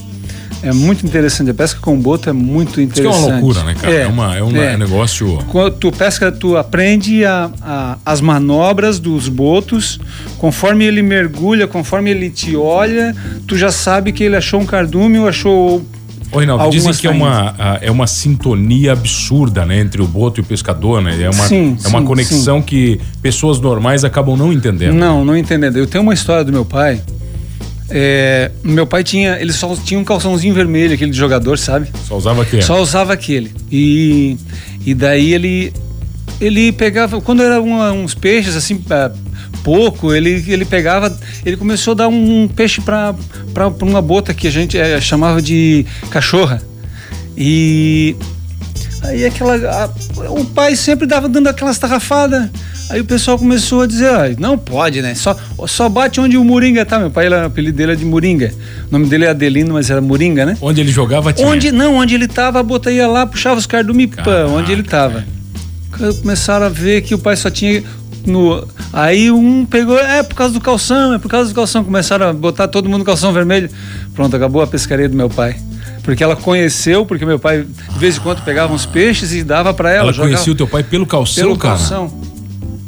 É 0.63 0.73
muito 0.73 1.07
interessante, 1.07 1.51
a 1.51 1.55
pesca 1.55 1.81
com 1.81 1.99
boto 1.99 2.29
é 2.29 2.33
muito 2.33 2.69
Isso 2.69 2.93
que 2.93 3.01
é 3.01 3.05
interessante. 3.05 3.25
uma 3.25 3.33
loucura, 3.33 3.63
né, 3.65 3.75
cara? 3.81 3.95
É, 3.95 4.07
uma, 4.07 4.37
é 4.37 4.43
um 4.43 4.55
é. 4.57 4.77
negócio. 4.77 5.39
Quando 5.49 5.75
tu 5.77 5.91
pesca, 5.91 6.31
tu 6.31 6.57
aprende 6.57 7.25
a, 7.25 7.51
a- 7.63 7.99
as 8.05 8.21
manobras 8.21 8.99
dos 8.99 9.29
botos. 9.29 9.99
Conforme 10.39 10.85
ele 10.85 11.03
mergulha, 11.03 11.67
conforme 11.67 12.11
ele 12.11 12.29
te 12.31 12.57
olha, 12.57 13.15
tu 13.47 13.57
já 13.57 13.71
sabe 13.71 14.13
que 14.13 14.23
ele 14.23 14.37
achou 14.37 14.61
um 14.61 14.67
cardume 14.67 15.19
ou 15.19 15.29
achou. 15.29 15.83
Ô, 16.33 16.39
Reinaldo, 16.39 16.71
dizem 16.71 16.93
que 16.93 17.07
é 17.07 17.11
uma, 17.11 17.55
ah, 17.59 17.79
é 17.83 17.91
uma 17.91 18.07
sintonia 18.07 18.93
absurda, 18.93 19.65
né? 19.67 19.81
Entre 19.81 20.01
o 20.01 20.07
boto 20.07 20.41
e 20.41 20.43
o 20.43 20.45
pescador, 20.45 21.03
né? 21.03 21.21
É 21.21 21.29
uma, 21.31 21.47
Sim, 21.47 21.77
é 21.83 21.89
uma 21.89 22.01
sim, 22.01 22.05
conexão 22.07 22.63
que 22.63 23.01
pessoas 23.21 23.59
normais 23.59 24.05
acabam 24.05 24.37
não 24.37 24.53
entendendo. 24.53 24.95
Não, 24.95 25.25
não 25.25 25.37
entendendo. 25.37 25.77
Eu 25.77 25.87
tenho 25.87 26.03
uma 26.05 26.15
história 26.15 26.45
do 26.45 26.53
meu 26.53 26.65
pai 26.65 27.03
É, 27.91 28.51
meu 28.63 28.87
pai 28.87 29.03
tinha, 29.03 29.41
ele 29.41 29.53
só 29.53 29.75
tinha 29.77 29.99
um 29.99 30.05
calçãozinho 30.05 30.55
vermelho, 30.55 30.95
aquele 30.95 31.11
de 31.11 31.17
jogador, 31.17 31.59
sabe? 31.59 31.89
Só 32.07 32.17
usava 32.17 32.43
aquele. 32.43 32.63
Só 32.63 32.81
usava 32.81 33.13
aquele. 33.13 33.53
E, 33.71 34.37
e 34.87 34.95
daí 34.95 35.35
ele 35.35 35.73
ele 36.41 36.73
pegava, 36.73 37.21
quando 37.21 37.43
era 37.43 37.61
uma, 37.61 37.93
uns 37.93 38.15
peixes 38.15 38.57
assim, 38.57 38.83
é, 38.89 39.11
pouco, 39.63 40.15
ele, 40.15 40.43
ele 40.49 40.65
pegava, 40.65 41.15
ele 41.45 41.57
começou 41.57 41.93
a 41.93 41.95
dar 41.95 42.09
um, 42.09 42.43
um 42.45 42.49
peixe 42.49 42.81
para 42.81 43.15
uma 43.83 44.01
bota 44.01 44.33
que 44.33 44.49
a 44.49 44.51
gente 44.51 44.79
é, 44.79 45.01
chamava 45.01 45.43
de 45.43 45.85
cachorra. 46.11 46.63
E 47.37 48.17
aí 49.03 49.25
aquela. 49.25 49.55
A, 49.55 49.91
o 50.31 50.45
pai 50.45 50.77
sempre 50.77 51.07
dava 51.07 51.29
dando 51.29 51.49
aquelas 51.49 51.79
tarrafadas. 51.79 52.49
Aí 52.91 53.01
o 53.01 53.05
pessoal 53.05 53.39
começou 53.39 53.83
a 53.83 53.87
dizer, 53.87 54.09
ah, 54.09 54.35
não 54.37 54.59
pode, 54.59 55.01
né? 55.01 55.15
Só, 55.15 55.37
só 55.69 55.89
bate 55.89 56.21
onde 56.21 56.37
o 56.37 56.45
Moringa 56.45 56.85
tá. 56.85 56.99
Meu 56.99 57.11
pai, 57.11 57.27
era, 57.27 57.43
o 57.43 57.47
apelido 57.47 57.77
dele 57.77 57.93
é 57.93 57.95
de 57.95 58.05
Moringa. 58.05 58.53
O 58.89 58.93
nome 58.93 59.07
dele 59.07 59.27
é 59.27 59.29
Adelino, 59.31 59.75
mas 59.75 59.91
era 59.91 60.01
Moringa, 60.01 60.45
né? 60.45 60.57
Onde 60.61 60.81
ele 60.81 60.91
jogava 60.91 61.33
tinha. 61.33 61.47
Onde, 61.47 61.71
não, 61.71 61.95
onde 61.95 62.17
ele 62.17 62.27
tava, 62.27 62.59
a 62.59 62.63
bota 62.63 62.91
ia 62.91 63.07
lá, 63.07 63.27
puxava 63.27 63.59
os 63.59 63.67
caras 63.67 63.87
do 63.87 63.95
Mipã, 63.95 64.47
onde 64.49 64.73
ele 64.73 64.83
tava. 64.83 65.25
Começaram 66.21 66.67
a 66.67 66.69
ver 66.69 67.03
que 67.03 67.15
o 67.15 67.19
pai 67.19 67.37
só 67.37 67.49
tinha 67.49 67.85
no, 68.27 68.67
aí 68.93 69.31
um 69.31 69.65
pegou, 69.65 69.99
é 69.99 70.23
por 70.23 70.35
causa 70.35 70.53
do 70.53 70.61
calção, 70.61 71.15
é 71.15 71.19
por 71.19 71.29
causa 71.29 71.51
do 71.51 71.55
calção. 71.55 71.85
Começaram 71.85 72.29
a 72.29 72.33
botar 72.33 72.69
todo 72.69 72.89
mundo 72.89 73.05
calção 73.05 73.33
vermelho. 73.33 73.71
Pronto, 74.15 74.35
acabou 74.35 74.63
a 74.63 74.67
pescaria 74.67 75.09
do 75.09 75.17
meu 75.17 75.31
pai. 75.31 75.57
Porque 76.03 76.23
ela 76.25 76.35
conheceu, 76.37 77.05
porque 77.05 77.25
meu 77.27 77.39
pai 77.39 77.63
de 77.65 77.99
vez 77.99 78.17
em 78.17 78.21
quando 78.21 78.43
pegava 78.43 78.73
uns 78.73 78.87
peixes 78.87 79.33
e 79.33 79.43
dava 79.43 79.73
para 79.75 79.91
ela. 79.91 80.05
Ela 80.05 80.13
jogava, 80.13 80.33
conhecia 80.35 80.53
o 80.53 80.57
teu 80.57 80.67
pai 80.67 80.83
pelo 80.83 81.07
calção, 81.07 81.45
pelo 81.45 81.57
cara? 81.59 81.77
calção. 81.77 82.21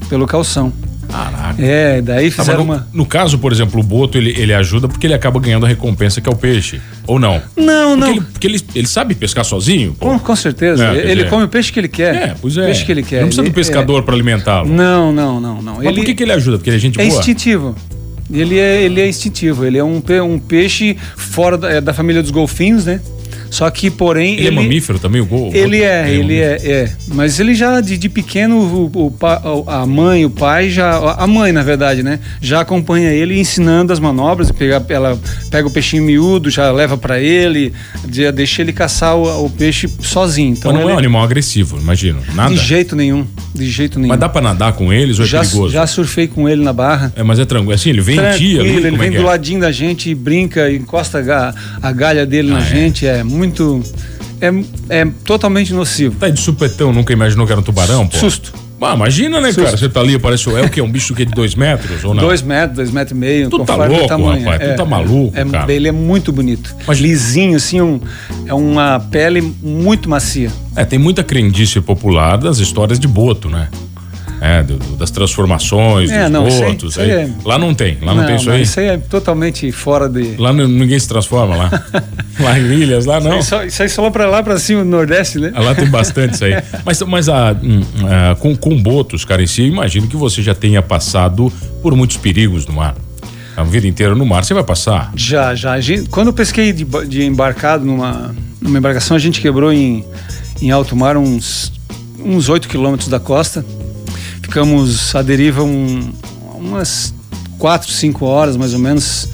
Pelo 0.09 0.27
calção. 0.27 0.73
Caraca. 1.11 1.63
É, 1.63 2.01
daí 2.01 2.31
Tá, 2.31 2.43
fizeram 2.43 2.65
mas 2.65 2.79
no, 2.79 2.85
uma. 2.85 2.89
no 2.95 3.05
caso, 3.07 3.39
por 3.39 3.53
exemplo, 3.53 3.79
o 3.79 3.83
boto, 3.83 4.17
ele, 4.17 4.31
ele 4.31 4.55
ajuda 4.55 4.89
porque 4.89 5.07
ele 5.07 5.13
acaba 5.13 5.39
ganhando 5.39 5.67
a 5.67 5.69
recompensa 5.69 6.23
que 6.23 6.29
é 6.29 6.33
o 6.33 6.35
peixe. 6.37 6.81
Ou 7.07 7.19
não? 7.19 7.43
Não, 7.55 7.91
Porque, 7.91 8.01
não. 8.01 8.09
ele, 8.09 8.21
porque 8.23 8.47
ele, 8.47 8.61
ele 8.75 8.87
sabe 8.87 9.15
pescar 9.15 9.45
sozinho? 9.45 9.95
Com, 10.01 10.19
com 10.19 10.35
certeza. 10.37 10.87
É, 10.87 10.97
ele 11.01 11.17
dizer- 11.17 11.29
come 11.29 11.45
o 11.45 11.49
peixe 11.49 11.71
que 11.71 11.79
ele 11.79 11.89
quer. 11.89 12.15
É, 12.15 12.35
pois 12.41 12.57
é. 12.57 12.63
O 12.63 12.65
peixe 12.65 12.85
que 12.87 12.93
ele 12.93 13.03
quer. 13.03 13.17
Não 13.21 13.27
precisa 13.27 13.43
Ele- 13.43 13.51
do 13.51 13.55
pescador 13.55 14.03
pra 14.05 14.15
é. 14.15 14.17
alimentá-lo. 14.17 14.69
Não, 14.71 15.13
não, 15.13 15.39
não, 15.39 15.61
não. 15.61 15.75
Mas 15.83 15.95
por 15.95 16.03
que, 16.05 16.15
que 16.15 16.23
ele 16.23 16.33
ajuda? 16.33 16.57
Porque 16.57 16.71
ele 16.71 16.77
é 16.79 16.81
gente 16.81 16.99
É 16.99 17.07
boa? 17.07 17.19
instintivo. 17.19 17.77
Ele 18.33 18.59
é, 18.59 18.83
ele 18.83 19.01
é 19.01 19.09
instintivo. 19.09 19.65
Ele 19.65 19.79
é 19.79 19.85
um, 19.85 20.03
um 20.25 20.39
peixe 20.39 20.97
fora 21.17 21.59
da, 21.59 21.71
é 21.71 21.81
da 21.81 21.93
família 21.93 22.23
dos 22.23 22.31
golfinhos, 22.31 22.87
né? 22.87 23.01
Só 23.53 23.71
que, 23.71 23.91
porém. 23.91 24.39
Ele, 24.39 24.49
é 24.49 24.51
mamífero 24.51 24.99
também, 24.99 25.21
o 25.21 25.27
gol? 25.27 25.51
Ele 25.53 25.83
é, 25.83 26.11
ele 26.11 26.39
é, 26.41 26.57
é. 26.65 26.93
Mas 27.09 27.39
ele 27.39 27.55
já, 27.55 27.81
de, 27.81 27.97
de 27.99 28.09
pequeno, 28.09 28.57
o, 28.59 28.91
o 28.95 29.65
a 29.71 29.85
mãe, 29.87 30.25
o 30.25 30.31
pai 30.31 30.71
já. 30.71 30.97
A 31.19 31.27
mãe, 31.27 31.53
na 31.53 31.63
verdade, 31.63 32.03
né? 32.03 32.19
Já 32.41 32.63
acompanha 32.63 33.11
ele 33.11 33.39
ensinando 33.39 33.93
as 33.93 34.01
manobras. 34.01 34.51
Pega, 34.51 34.85
ela 34.89 35.19
pega 35.51 35.69
o 35.69 35.71
peixinho 35.71 36.03
miúdo, 36.03 36.49
já 36.51 36.71
leva 36.73 36.97
pra 36.97 37.21
ele, 37.21 37.73
já 38.11 38.31
deixa 38.31 38.63
ele 38.63 38.73
caçar 38.73 39.15
o, 39.17 39.45
o 39.47 39.51
peixe 39.51 39.87
sozinho. 40.01 40.53
Então 40.55 40.73
Mas 40.73 40.81
não 40.81 40.89
é 40.89 40.93
ele- 40.93 40.97
um 40.97 40.99
animal 40.99 41.23
agressivo, 41.23 41.79
imagino. 41.79 42.21
Nada. 42.35 42.55
De 42.55 42.61
jeito 42.61 42.97
nenhum. 42.97 43.27
De 43.55 43.69
jeito 43.71 43.99
nenhum. 43.99 44.09
Mas 44.09 44.19
dá 44.21 44.29
pra 44.31 44.41
nadar 44.41 44.73
com 44.73 44.91
eles 44.93 45.19
ou 45.19 45.25
é 45.27 45.29
já, 45.29 45.41
perigoso? 45.41 45.73
já 45.75 45.87
surfei 45.87 46.27
com 46.27 46.49
ele 46.49 46.63
na 46.65 46.73
barra. 46.73 47.13
É, 47.15 47.23
mas 47.23 47.39
é 47.39 47.45
tranquilo. 47.45 47.75
Assim, 47.75 47.91
ele 47.91 48.01
vem 48.01 48.17
em 48.17 48.19
Tranquilo, 48.19 48.39
dia 48.39 48.61
ali, 48.63 48.71
ele 48.71 48.91
como 48.91 49.03
vem 49.03 49.09
é 49.09 49.17
do 49.17 49.23
é? 49.23 49.25
ladinho 49.27 49.61
da 49.61 49.71
gente 49.71 50.09
e 50.09 50.15
brinca, 50.15 50.73
encosta 50.73 51.19
a, 51.19 51.21
ga- 51.23 51.55
a 51.83 51.93
galha 51.93 52.25
dele 52.25 52.51
Ah, 52.51 52.55
na 52.55 52.61
é? 52.61 52.65
gente. 52.71 53.07
É 53.07 53.23
muito. 53.43 53.83
É, 54.41 55.01
é 55.01 55.05
totalmente 55.25 55.73
nocivo. 55.73 56.17
Tá 56.19 56.29
de 56.29 56.41
supetão, 56.41 56.93
nunca 56.93 57.13
imaginou 57.13 57.47
que 57.47 57.53
era 57.53 57.61
um 57.61 57.65
tubarão, 57.65 58.07
pô? 58.07 58.17
Susto. 58.17 58.53
Ah, 58.81 58.95
imagina, 58.95 59.41
né, 59.41 59.49
Susto. 59.53 59.63
cara? 59.65 59.77
Você 59.77 59.89
tá 59.89 60.01
ali, 60.01 60.19
parece 60.19 60.49
é 60.51 60.61
o 60.63 60.69
quê? 60.69 60.83
Um 60.83 60.91
bicho 60.91 61.15
que 61.15 61.23
é 61.23 61.25
de 61.25 61.31
dois 61.31 61.55
metros 61.55 62.03
ou 62.03 62.13
não? 62.13 62.25
Dois 62.25 62.43
metros, 62.43 62.77
dois 62.77 62.91
metros 62.91 63.17
e 63.17 63.21
meio. 63.21 63.49
Tu 63.49 63.65
tá 63.65 63.77
louco, 63.77 64.09
tamanho. 64.09 64.45
rapaz, 64.45 64.71
tu 64.73 64.77
tá 64.77 64.85
maluco, 64.85 65.39
é, 65.39 65.45
cara. 65.45 65.73
Ele 65.73 65.87
é 65.87 65.93
muito 65.93 66.33
bonito. 66.33 66.75
Mas- 66.85 66.99
Lisinho, 66.99 67.57
assim, 67.57 67.81
um, 67.81 68.01
é 68.45 68.53
uma 68.53 68.99
pele 68.99 69.41
muito 69.63 70.11
macia. 70.11 70.51
É, 70.75 70.85
tem 70.85 70.99
muita 70.99 71.23
crendice 71.23 71.81
popular 71.81 72.37
das 72.39 72.59
histórias 72.59 72.99
de 72.99 73.07
boto, 73.07 73.49
né? 73.49 73.69
É, 74.45 74.61
do- 74.61 74.77
do- 74.77 74.97
das 74.97 75.11
transformações, 75.13 76.11
É, 76.11 76.25
dos 76.25 76.33
não, 76.33 76.49
botos. 76.49 76.99
aí 76.99 77.11
é- 77.11 77.31
Lá 77.45 77.57
não 77.59 77.73
tem, 77.73 77.97
lá 78.03 78.13
não, 78.13 78.27
tem 78.27 78.35
isso 78.35 78.51
aí. 78.51 78.63
Isso 78.63 78.81
aí 78.81 78.87
é 78.87 78.97
totalmente 78.97 79.71
fora 79.71 80.09
de. 80.09 80.35
Lá 80.37 80.53
n- 80.53 80.67
ninguém 80.67 80.99
se 80.99 81.07
transforma 81.07 81.55
lá. 81.55 81.71
lá 82.41 82.59
em 82.59 82.65
Ilhas, 82.73 83.07
lá 83.07 83.21
não. 83.21 83.39
Isso, 83.39 83.55
aí- 83.55 83.69
isso 83.69 83.81
aí 83.83 83.89
só 83.89 84.03
lá 84.03 84.11
pra 84.11 84.27
lá, 84.27 84.43
pra 84.43 84.59
cima, 84.59 84.83
no 84.83 84.91
Nordeste, 84.91 85.39
né? 85.39 85.53
Lá 85.55 85.75
tem 85.77 85.89
bastante 85.89 86.35
isso 86.35 86.45
aí. 86.45 86.55
Mas, 86.85 87.01
mas 87.03 87.29
a, 87.29 87.53
hum, 87.53 87.83
ah, 88.05 88.35
com, 88.35 88.57
com 88.57 88.83
botos, 88.83 89.25
cara, 89.25 89.41
em 89.43 89.47
si, 89.47 89.63
eu 89.63 89.69
imagino 89.69 90.09
que 90.09 90.17
você 90.17 90.43
já 90.43 90.55
tenha 90.57 90.83
passado 90.83 91.53
por 91.81 91.95
muitos 91.95 92.17
perigos 92.17 92.67
no 92.67 92.73
mar. 92.73 92.97
A 93.57 93.63
vida 93.63 93.87
inteira 93.87 94.15
no 94.17 94.27
mar, 94.27 94.45
você 94.45 94.55
vai 94.55 94.65
passar. 94.65 95.13
Já, 95.15 95.55
já. 95.55 95.73
A 95.73 95.81
gente- 95.81 96.09
quando 96.09 96.29
eu 96.29 96.33
pesquei 96.33 96.73
de, 96.73 96.85
de 97.07 97.23
embarcado 97.23 97.85
numa, 97.85 98.35
numa 98.61 98.79
embarcação, 98.79 99.17
a 99.17 99.21
gente 99.21 99.41
quebrou 99.41 99.73
em, 99.73 100.05
em 100.61 100.71
alto 100.73 100.97
mar 100.97 101.17
uns, 101.17 101.73
uns 102.19 102.49
8 102.49 102.67
quilômetros 102.67 103.09
da 103.09 103.21
costa. 103.21 103.65
Ficamos 104.43 105.15
à 105.15 105.23
deriva 105.23 105.63
um- 105.63 106.13
umas 106.57 107.15
4, 107.59 107.91
5 107.91 108.25
horas 108.27 108.57
mais 108.57 108.73
ou 108.75 108.79
menos. 108.79 109.29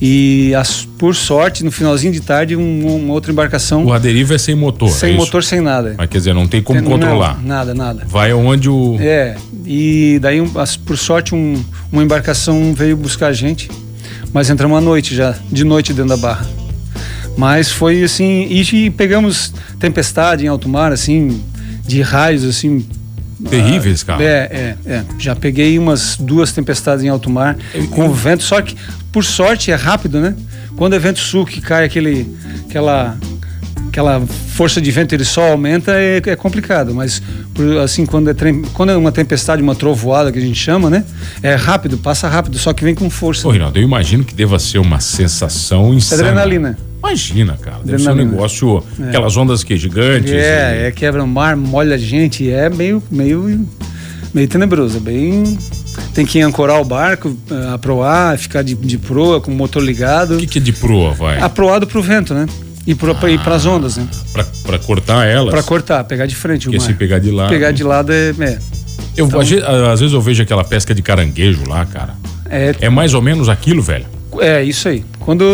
E 0.00 0.52
as- 0.54 0.84
por 0.98 1.14
sorte, 1.14 1.64
no 1.64 1.70
finalzinho 1.70 2.12
de 2.12 2.20
tarde, 2.20 2.56
um- 2.56 2.96
uma 3.04 3.14
outra 3.14 3.30
embarcação 3.32 3.84
O 3.84 3.92
Aderiva 3.92 4.34
é 4.34 4.38
sem 4.38 4.54
motor. 4.54 4.90
sem 4.90 5.14
é 5.14 5.16
motor, 5.16 5.42
sem 5.42 5.60
nada. 5.60 5.94
Mas 5.96 6.08
quer 6.10 6.18
dizer, 6.18 6.34
não 6.34 6.46
tem 6.46 6.62
como 6.62 6.80
Não, 6.80 6.90
controlar. 6.90 7.40
nada, 7.42 7.72
nada. 7.74 8.04
Vai 8.06 8.32
onde 8.32 8.68
o. 8.68 8.96
É, 9.00 9.36
e 9.64 10.18
daí, 10.20 10.42
as- 10.56 10.76
por 10.76 10.96
sorte, 10.98 11.34
um- 11.34 11.62
uma 11.92 12.02
embarcação 12.02 12.74
veio 12.74 12.96
buscar 12.96 13.28
a 13.28 13.32
gente, 13.32 13.70
mas 14.32 14.50
entramos 14.50 14.76
à 14.76 14.80
noite 14.80 15.14
já, 15.14 15.34
de 15.50 15.64
noite 15.64 15.92
dentro 15.92 16.10
da 16.10 16.16
barra. 16.16 16.46
Mas 17.36 17.70
foi 17.70 18.02
assim, 18.04 18.46
e 18.50 18.90
pegamos 18.90 19.52
tempestade 19.78 20.44
em 20.44 20.48
alto 20.48 20.68
mar, 20.68 20.92
assim, 20.92 21.40
de 21.86 22.00
raios, 22.02 22.44
assim. 22.44 22.84
Terríveis, 23.48 24.02
cara. 24.02 24.22
É, 24.22 24.26
é, 24.86 24.92
é. 24.92 25.04
Já 25.18 25.34
peguei 25.36 25.78
umas 25.78 26.16
duas 26.16 26.52
tempestades 26.52 27.04
em 27.04 27.08
alto 27.08 27.28
mar, 27.30 27.56
com 27.90 28.10
vento, 28.12 28.42
só 28.42 28.60
que, 28.62 28.76
por 29.12 29.24
sorte, 29.24 29.70
é 29.70 29.74
rápido, 29.74 30.20
né? 30.20 30.34
Quando 30.76 30.94
é 30.94 30.98
vento 30.98 31.20
sul 31.20 31.44
que 31.46 31.60
cai 31.60 31.84
aquele, 31.84 32.26
aquela, 32.68 33.16
aquela 33.88 34.20
força 34.26 34.80
de 34.80 34.90
vento, 34.90 35.12
ele 35.14 35.24
só 35.24 35.52
aumenta, 35.52 35.92
é, 35.92 36.20
é 36.24 36.36
complicado. 36.36 36.92
Mas, 36.94 37.22
assim, 37.82 38.04
quando 38.06 38.28
é, 38.30 38.34
trem- 38.34 38.62
quando 38.72 38.90
é 38.90 38.96
uma 38.96 39.12
tempestade, 39.12 39.62
uma 39.62 39.74
trovoada 39.74 40.32
que 40.32 40.38
a 40.38 40.42
gente 40.42 40.58
chama, 40.58 40.90
né? 40.90 41.04
É 41.42 41.54
rápido, 41.54 41.96
passa 41.98 42.28
rápido, 42.28 42.58
só 42.58 42.72
que 42.72 42.82
vem 42.84 42.94
com 42.94 43.08
força. 43.08 43.46
Ô, 43.46 43.50
Rinaldo, 43.52 43.78
eu 43.78 43.82
imagino 43.84 44.24
que 44.24 44.34
deva 44.34 44.58
ser 44.58 44.78
uma 44.78 44.98
sensação 45.00 45.94
insana. 45.94 46.22
Adrenalina. 46.22 46.76
Imagina, 47.06 47.56
cara. 47.58 47.80
Deve 47.84 48.02
ser 48.02 48.10
um 48.10 48.14
negócio. 48.14 48.82
Aquelas 49.08 49.36
ondas 49.36 49.62
que 49.62 49.76
gigantes. 49.76 50.32
É, 50.32 50.86
é 50.86 50.90
quebra 50.90 51.22
o 51.22 51.26
mar, 51.28 51.54
molha 51.56 51.96
a 51.96 51.98
gente, 51.98 52.50
é 52.50 52.70
meio, 52.70 53.02
meio, 53.10 53.68
meio 54.32 54.48
tenebroso, 54.48 54.96
é 54.96 55.00
bem... 55.00 55.58
Tem 56.12 56.24
que 56.24 56.40
ancorar 56.40 56.80
o 56.80 56.84
barco, 56.84 57.36
eh, 57.50 57.74
aproar, 57.74 58.36
ficar 58.38 58.62
de, 58.62 58.74
de 58.74 58.98
proa 58.98 59.40
com 59.40 59.50
o 59.50 59.54
motor 59.54 59.82
ligado. 59.82 60.34
O 60.34 60.38
que, 60.38 60.46
que 60.46 60.58
é 60.58 60.62
de 60.62 60.72
proa, 60.72 61.12
vai? 61.12 61.40
Aproado 61.40 61.86
pro 61.86 62.00
vento, 62.02 62.32
né? 62.34 62.46
E 62.86 62.94
para 62.94 63.12
Ah. 63.12 63.54
as 63.54 63.66
ondas, 63.66 63.96
né? 63.96 64.06
Pra, 64.32 64.44
pra 64.64 64.78
cortar 64.78 65.24
elas. 65.26 65.50
Para 65.52 65.62
cortar, 65.62 66.04
pegar 66.04 66.26
de 66.26 66.34
frente 66.34 66.68
o 66.68 66.72
Porque 66.72 66.84
se 66.84 66.94
pegar 66.94 67.18
de 67.18 67.30
lado. 67.30 67.48
Pegar 67.48 67.70
de 67.72 67.82
lado 67.84 68.12
é, 68.12 68.30
é, 68.40 68.58
Eu, 69.16 69.26
às, 69.40 69.48
vezes, 69.48 69.64
às 69.64 70.00
vezes 70.00 70.12
eu 70.14 70.20
vejo 70.20 70.42
aquela 70.42 70.64
pesca 70.64 70.94
de 70.94 71.02
caranguejo 71.02 71.62
lá, 71.68 71.84
cara. 71.86 72.14
é, 72.50 72.74
É 72.80 72.88
mais 72.88 73.14
ou 73.14 73.22
menos 73.22 73.48
aquilo, 73.48 73.82
velho. 73.82 74.06
É 74.40 74.62
isso 74.64 74.88
aí. 74.88 75.04
Quando 75.20 75.44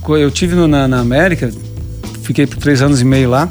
co- 0.00 0.16
eu 0.16 0.30
tive 0.30 0.54
no- 0.54 0.68
na, 0.68 0.86
na 0.88 1.00
América, 1.00 1.50
fiquei 2.22 2.46
por 2.46 2.58
três 2.58 2.80
anos 2.82 3.00
e 3.00 3.04
meio 3.04 3.30
lá, 3.30 3.48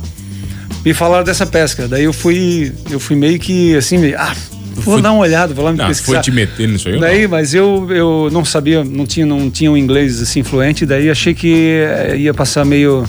me 0.86 0.94
falaram 0.94 1.24
dessa 1.24 1.46
pesca. 1.46 1.88
Daí 1.88 2.04
eu 2.04 2.14
fui, 2.14 2.72
eu 2.90 3.00
fui 3.00 3.16
meio 3.16 3.40
que 3.40 3.76
assim, 3.76 3.98
meio, 3.98 4.16
ah, 4.18 4.34
vou 4.76 4.96
Foi- 4.96 5.02
dar 5.02 5.12
uma 5.12 5.22
olhada, 5.22 5.54
vou 5.54 5.64
lá 5.64 5.72
me 5.72 5.78
Não, 5.78 5.88
pesquisar. 5.88 6.14
foi 6.16 6.22
te 6.24 6.32
meter 6.32 6.68
nisso 6.68 6.90
aí. 6.90 7.00
Daí, 7.00 7.22
não? 7.24 7.30
mas 7.30 7.54
eu, 7.54 7.88
eu 7.92 8.30
não 8.32 8.44
sabia, 8.44 8.84
não 8.84 9.06
tinha, 9.06 9.26
não 9.26 9.50
tinha 9.50 9.72
um 9.72 9.78
inglês 9.78 10.22
assim 10.22 10.44
fluente, 10.44 10.86
daí 10.86 11.10
achei 11.10 11.34
que 11.34 11.82
eh, 11.86 12.16
ia 12.18 12.34
passar 12.34 12.66
meio 12.66 13.04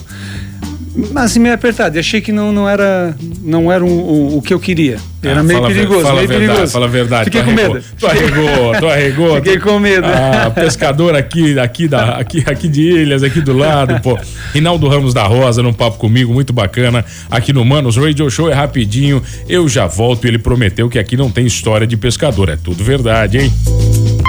assim 1.16 1.38
meio 1.40 1.54
apertado. 1.54 1.96
E 1.96 2.00
achei 2.00 2.20
que 2.20 2.32
não, 2.32 2.52
não 2.52 2.68
era 2.68 3.16
não 3.42 3.70
era 3.70 3.84
o, 3.84 3.88
o, 3.88 4.38
o 4.38 4.42
que 4.42 4.52
eu 4.54 4.60
queria. 4.60 4.98
Era 5.22 5.40
Ah, 5.40 5.42
meio 5.42 5.60
fala 5.60 5.74
perigoso, 5.74 6.02
fala 6.02 6.12
a 6.12 6.14
meio 6.16 6.28
verdade, 6.28 6.46
perigoso. 6.46 6.72
Fala 6.72 6.84
a 6.84 6.88
verdade. 6.88 7.24
Fiquei 7.24 7.40
tu 7.40 7.44
com 7.46 7.52
medo. 7.52 7.84
Tu 7.98 8.06
arregou, 8.06 8.78
tu 8.78 8.86
arregou. 8.86 9.34
Fiquei 9.36 9.58
com 9.58 9.78
medo. 9.78 10.06
Ah, 10.06 10.50
pescador 10.50 11.16
aqui, 11.16 11.58
aqui, 11.58 11.88
da, 11.88 12.16
aqui, 12.16 12.44
aqui 12.46 12.68
de 12.68 12.82
Ilhas, 12.82 13.22
aqui 13.22 13.40
do 13.40 13.56
lado, 13.56 14.00
pô. 14.02 14.18
Rinaldo 14.52 14.86
Ramos 14.88 15.14
da 15.14 15.24
Rosa, 15.24 15.62
num 15.62 15.72
papo 15.72 15.98
comigo, 15.98 16.32
muito 16.32 16.52
bacana. 16.52 17.04
Aqui 17.30 17.52
no 17.52 17.64
Manos 17.64 17.96
Radio 17.96 18.30
Show 18.30 18.50
é 18.50 18.54
rapidinho. 18.54 19.22
Eu 19.48 19.68
já 19.68 19.86
volto. 19.86 20.26
Ele 20.26 20.38
prometeu 20.38 20.88
que 20.88 20.98
aqui 20.98 21.16
não 21.16 21.30
tem 21.30 21.46
história 21.46 21.86
de 21.86 21.96
pescador. 21.96 22.48
É 22.48 22.56
tudo 22.56 22.84
verdade, 22.84 23.38
hein? 23.38 24.23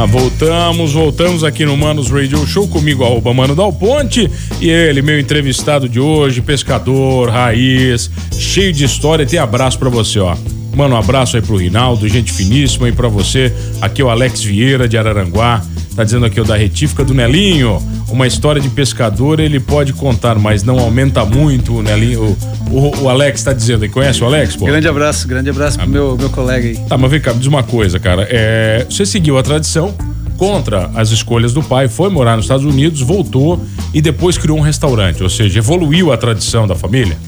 Ah, 0.00 0.06
voltamos, 0.06 0.92
voltamos 0.92 1.42
aqui 1.42 1.64
no 1.66 1.76
Manos 1.76 2.08
Radio 2.08 2.46
Show 2.46 2.68
comigo, 2.68 3.02
arroba 3.02 3.34
Mano 3.34 3.56
Dal 3.56 3.72
Ponte, 3.72 4.30
e 4.60 4.70
ele, 4.70 5.02
meu 5.02 5.18
entrevistado 5.18 5.88
de 5.88 5.98
hoje, 5.98 6.40
pescador, 6.40 7.28
raiz, 7.30 8.08
cheio 8.30 8.72
de 8.72 8.84
história. 8.84 9.26
Tem 9.26 9.40
abraço 9.40 9.76
para 9.76 9.88
você, 9.88 10.20
ó. 10.20 10.36
Mano, 10.72 10.94
um 10.94 10.98
abraço 10.98 11.34
aí 11.34 11.42
pro 11.42 11.56
Rinaldo, 11.56 12.08
gente 12.08 12.32
finíssima, 12.32 12.88
e 12.88 12.92
para 12.92 13.08
você, 13.08 13.52
aqui 13.80 14.00
é 14.00 14.04
o 14.04 14.08
Alex 14.08 14.40
Vieira 14.40 14.88
de 14.88 14.96
Araranguá. 14.96 15.64
Tá 15.98 16.04
dizendo 16.04 16.26
aqui 16.26 16.40
o 16.40 16.44
da 16.44 16.56
retífica 16.56 17.04
do 17.04 17.12
Nelinho. 17.12 17.82
Uma 18.08 18.24
história 18.24 18.62
de 18.62 18.68
pescador 18.68 19.40
ele 19.40 19.58
pode 19.58 19.92
contar, 19.92 20.38
mas 20.38 20.62
não 20.62 20.78
aumenta 20.78 21.24
muito 21.24 21.74
o 21.74 21.82
Nelinho. 21.82 22.36
O, 22.70 22.76
o, 22.76 23.02
o 23.02 23.08
Alex 23.08 23.42
tá 23.42 23.52
dizendo 23.52 23.82
aí. 23.82 23.88
Conhece 23.88 24.22
o 24.22 24.26
Alex, 24.26 24.54
pô? 24.54 24.66
Grande 24.66 24.86
abraço, 24.86 25.26
grande 25.26 25.50
abraço 25.50 25.76
pro 25.76 25.88
meu, 25.88 26.16
meu 26.16 26.30
colega 26.30 26.68
aí. 26.68 26.76
Tá, 26.88 26.96
mas 26.96 27.10
vem 27.10 27.20
cá, 27.20 27.32
me 27.32 27.40
diz 27.40 27.48
uma 27.48 27.64
coisa, 27.64 27.98
cara. 27.98 28.28
É, 28.30 28.86
você 28.88 29.04
seguiu 29.04 29.36
a 29.38 29.42
tradição 29.42 29.92
contra 30.36 30.88
as 30.94 31.10
escolhas 31.10 31.52
do 31.52 31.64
pai, 31.64 31.88
foi 31.88 32.08
morar 32.10 32.36
nos 32.36 32.44
Estados 32.44 32.64
Unidos, 32.64 33.00
voltou 33.00 33.60
e 33.92 34.00
depois 34.00 34.38
criou 34.38 34.56
um 34.56 34.62
restaurante, 34.62 35.20
ou 35.20 35.28
seja, 35.28 35.58
evoluiu 35.58 36.12
a 36.12 36.16
tradição 36.16 36.64
da 36.64 36.76
família? 36.76 37.18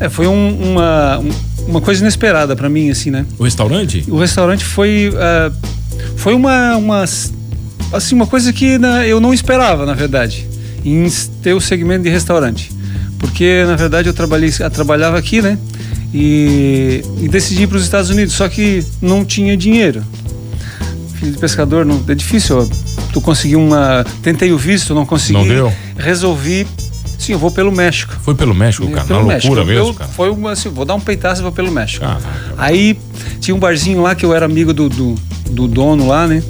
É, 0.00 0.08
foi 0.08 0.26
um, 0.26 0.70
uma, 0.70 1.22
uma 1.66 1.80
coisa 1.82 2.00
inesperada 2.00 2.56
para 2.56 2.70
mim, 2.70 2.88
assim, 2.88 3.10
né? 3.10 3.26
O 3.38 3.44
restaurante? 3.44 4.02
O 4.08 4.16
restaurante 4.16 4.64
foi, 4.64 5.10
uh, 5.10 5.54
foi 6.16 6.32
uma, 6.32 6.74
uma 6.76 7.04
assim, 7.92 8.14
uma 8.14 8.26
coisa 8.26 8.52
que 8.52 8.78
né, 8.78 9.08
eu 9.08 9.20
não 9.20 9.32
esperava, 9.32 9.84
na 9.86 9.94
verdade, 9.94 10.46
em 10.84 11.06
ter 11.42 11.54
o 11.54 11.60
segmento 11.60 12.04
de 12.04 12.10
restaurante. 12.10 12.70
Porque, 13.18 13.64
na 13.66 13.76
verdade, 13.76 14.08
eu, 14.08 14.14
trabalhei, 14.14 14.50
eu 14.58 14.70
trabalhava 14.70 15.18
aqui, 15.18 15.42
né? 15.42 15.58
E, 16.14 17.02
e 17.20 17.28
decidi 17.28 17.64
ir 17.64 17.66
para 17.66 17.76
os 17.76 17.82
Estados 17.82 18.10
Unidos, 18.10 18.34
só 18.34 18.48
que 18.48 18.84
não 19.02 19.24
tinha 19.24 19.56
dinheiro. 19.56 20.02
Filho 21.14 21.32
de 21.32 21.38
pescador, 21.38 21.84
não, 21.84 22.02
é 22.06 22.14
difícil. 22.14 22.68
Tu 23.12 23.20
conseguiu 23.20 23.60
uma. 23.60 24.06
Tentei 24.22 24.52
o 24.52 24.58
visto, 24.58 24.94
não 24.94 25.04
consegui. 25.04 25.32
Não 25.32 25.48
deu? 25.48 25.72
Resolvi 25.96 26.64
Sim, 27.18 27.32
eu 27.32 27.38
vou 27.38 27.50
pelo 27.50 27.72
México. 27.72 28.16
Foi 28.22 28.34
pelo 28.34 28.54
México, 28.54 28.88
cara? 28.88 29.04
Pelo 29.06 29.26
Na 29.26 29.34
loucura 29.34 29.64
México. 29.64 29.86
mesmo, 29.86 29.94
cara? 29.94 30.10
Foi 30.10 30.30
uma, 30.30 30.52
assim, 30.52 30.68
vou 30.68 30.84
dar 30.84 30.94
um 30.94 31.00
peitaço 31.00 31.40
e 31.40 31.42
vou 31.42 31.50
pelo 31.50 31.70
México. 31.70 32.06
Aí 32.56 32.96
tinha 33.40 33.54
um 33.54 33.58
barzinho 33.58 34.00
lá 34.00 34.14
que 34.14 34.24
eu 34.24 34.32
era 34.32 34.46
amigo 34.46 34.72
do, 34.72 34.88
do, 34.88 35.14
do 35.50 35.66
dono 35.66 36.06
lá, 36.06 36.28
né? 36.28 36.42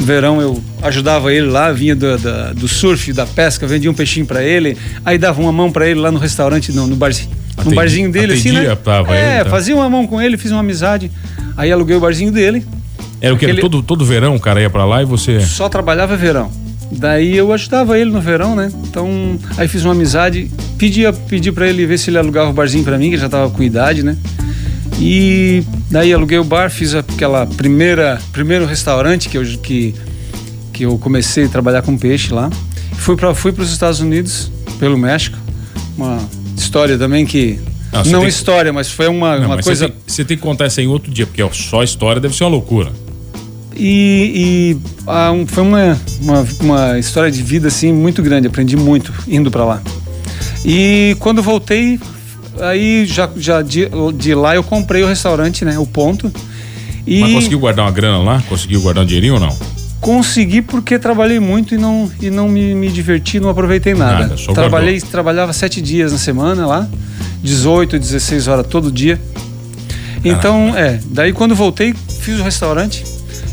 No 0.00 0.06
verão 0.06 0.40
eu 0.40 0.62
ajudava 0.82 1.32
ele 1.32 1.46
lá, 1.46 1.70
vinha 1.70 1.94
do, 1.94 2.16
do, 2.16 2.54
do 2.54 2.68
surf, 2.68 3.12
da 3.12 3.26
pesca, 3.26 3.66
vendia 3.66 3.90
um 3.90 3.94
peixinho 3.94 4.24
para 4.24 4.42
ele, 4.42 4.76
aí 5.04 5.18
dava 5.18 5.40
uma 5.42 5.52
mão 5.52 5.70
para 5.70 5.86
ele 5.86 6.00
lá 6.00 6.10
no 6.10 6.18
restaurante, 6.18 6.72
no, 6.72 6.86
no 6.86 6.96
barzinho. 6.96 7.28
Atendi, 7.52 7.68
no 7.68 7.74
barzinho 7.74 8.10
dele, 8.10 8.32
assim, 8.32 8.52
né? 8.52 8.74
Tava 8.76 9.14
é, 9.14 9.36
ele, 9.36 9.44
tá? 9.44 9.50
fazia 9.50 9.76
uma 9.76 9.90
mão 9.90 10.06
com 10.06 10.20
ele, 10.20 10.38
fiz 10.38 10.50
uma 10.50 10.60
amizade. 10.60 11.10
Aí 11.54 11.70
aluguei 11.70 11.94
o 11.94 12.00
barzinho 12.00 12.32
dele. 12.32 12.64
Era 13.20 13.34
o 13.34 13.38
que? 13.38 13.44
Aquele... 13.44 13.60
Todo, 13.60 13.82
todo 13.82 14.02
verão 14.02 14.34
o 14.34 14.40
cara 14.40 14.62
ia 14.62 14.70
para 14.70 14.86
lá 14.86 15.02
e 15.02 15.04
você. 15.04 15.40
Só 15.40 15.68
trabalhava 15.68 16.16
verão. 16.16 16.50
Daí 16.90 17.36
eu 17.36 17.52
ajudava 17.52 17.98
ele 17.98 18.10
no 18.10 18.20
verão, 18.20 18.56
né? 18.56 18.72
Então, 18.88 19.38
aí 19.58 19.68
fiz 19.68 19.84
uma 19.84 19.92
amizade, 19.92 20.50
pedi, 20.78 21.02
pedi 21.28 21.52
para 21.52 21.68
ele 21.68 21.84
ver 21.86 21.98
se 21.98 22.08
ele 22.10 22.18
alugava 22.18 22.50
o 22.50 22.52
barzinho 22.52 22.82
para 22.82 22.96
mim, 22.96 23.10
que 23.10 23.18
já 23.18 23.28
tava 23.28 23.50
com 23.50 23.62
idade, 23.62 24.02
né? 24.02 24.16
E 24.98 25.62
daí 25.90 26.12
aluguei 26.12 26.38
o 26.38 26.44
bar, 26.44 26.70
fiz 26.70 26.94
aquela 26.94 27.46
primeira 27.46 28.20
primeiro 28.32 28.64
restaurante 28.64 29.28
que 29.28 29.36
eu 29.36 29.44
que 29.58 29.94
que 30.72 30.84
eu 30.84 30.96
comecei 30.98 31.44
a 31.44 31.48
trabalhar 31.48 31.82
com 31.82 31.98
peixe 31.98 32.32
lá. 32.32 32.48
Fui 32.96 33.16
para 33.16 33.34
fui 33.34 33.52
para 33.52 33.64
os 33.64 33.72
Estados 33.72 34.00
Unidos 34.00 34.50
pelo 34.78 34.96
México. 34.96 35.36
Uma 35.96 36.18
história 36.56 36.96
também 36.96 37.26
que 37.26 37.60
não, 37.92 38.04
não 38.04 38.26
história, 38.26 38.72
mas 38.72 38.90
foi 38.90 39.08
uma, 39.08 39.36
não, 39.36 39.46
uma 39.46 39.62
coisa. 39.62 39.86
Você 39.86 39.92
tem, 39.92 40.02
você 40.06 40.24
tem, 40.24 40.36
que 40.36 40.42
contar 40.42 40.66
isso 40.68 40.80
em 40.80 40.86
outro 40.86 41.10
dia, 41.10 41.26
porque 41.26 41.42
só 41.52 41.82
história 41.82 42.20
deve 42.20 42.36
ser 42.36 42.44
uma 42.44 42.50
loucura. 42.50 42.92
E, 43.74 44.76
e 44.76 44.76
ah, 45.06 45.32
um, 45.32 45.46
foi 45.46 45.62
uma, 45.62 45.98
uma, 46.20 46.46
uma, 46.60 46.98
história 46.98 47.30
de 47.30 47.42
vida 47.42 47.68
assim 47.68 47.92
muito 47.92 48.22
grande. 48.22 48.46
Aprendi 48.46 48.76
muito 48.76 49.12
indo 49.26 49.50
para 49.50 49.64
lá. 49.64 49.82
E 50.64 51.16
quando 51.18 51.42
voltei, 51.42 51.98
aí 52.60 53.06
já, 53.06 53.28
já 53.36 53.62
de, 53.62 53.88
de 54.16 54.34
lá 54.34 54.54
eu 54.54 54.62
comprei 54.62 55.02
o 55.02 55.06
restaurante, 55.06 55.64
né? 55.64 55.78
O 55.78 55.86
ponto. 55.86 56.32
E 57.06 57.20
Mas 57.20 57.32
conseguiu 57.32 57.58
guardar 57.58 57.84
uma 57.84 57.90
grana 57.90 58.18
lá? 58.18 58.42
Conseguiu 58.48 58.80
guardar 58.80 59.04
um 59.04 59.06
dinheirinho 59.06 59.34
ou 59.34 59.40
não? 59.40 59.56
Consegui 60.00 60.62
porque 60.62 60.98
trabalhei 60.98 61.38
muito 61.38 61.74
e 61.74 61.78
não, 61.78 62.10
e 62.20 62.30
não 62.30 62.48
me, 62.48 62.74
me 62.74 62.88
diverti, 62.88 63.38
não 63.38 63.50
aproveitei 63.50 63.94
nada. 63.94 64.28
nada 64.28 64.36
Trabalhei, 64.54 64.94
guardou. 64.94 65.10
trabalhava 65.10 65.52
sete 65.52 65.82
dias 65.82 66.12
na 66.12 66.18
semana 66.18 66.66
lá, 66.66 66.88
18, 67.42 67.98
16 67.98 68.48
horas 68.48 68.66
todo 68.66 68.90
dia. 68.90 69.20
Então, 70.24 70.72
ah, 70.74 70.80
é, 70.80 71.00
daí 71.06 71.32
quando 71.32 71.54
voltei, 71.54 71.94
fiz 72.20 72.38
o 72.38 72.42
restaurante, 72.42 73.04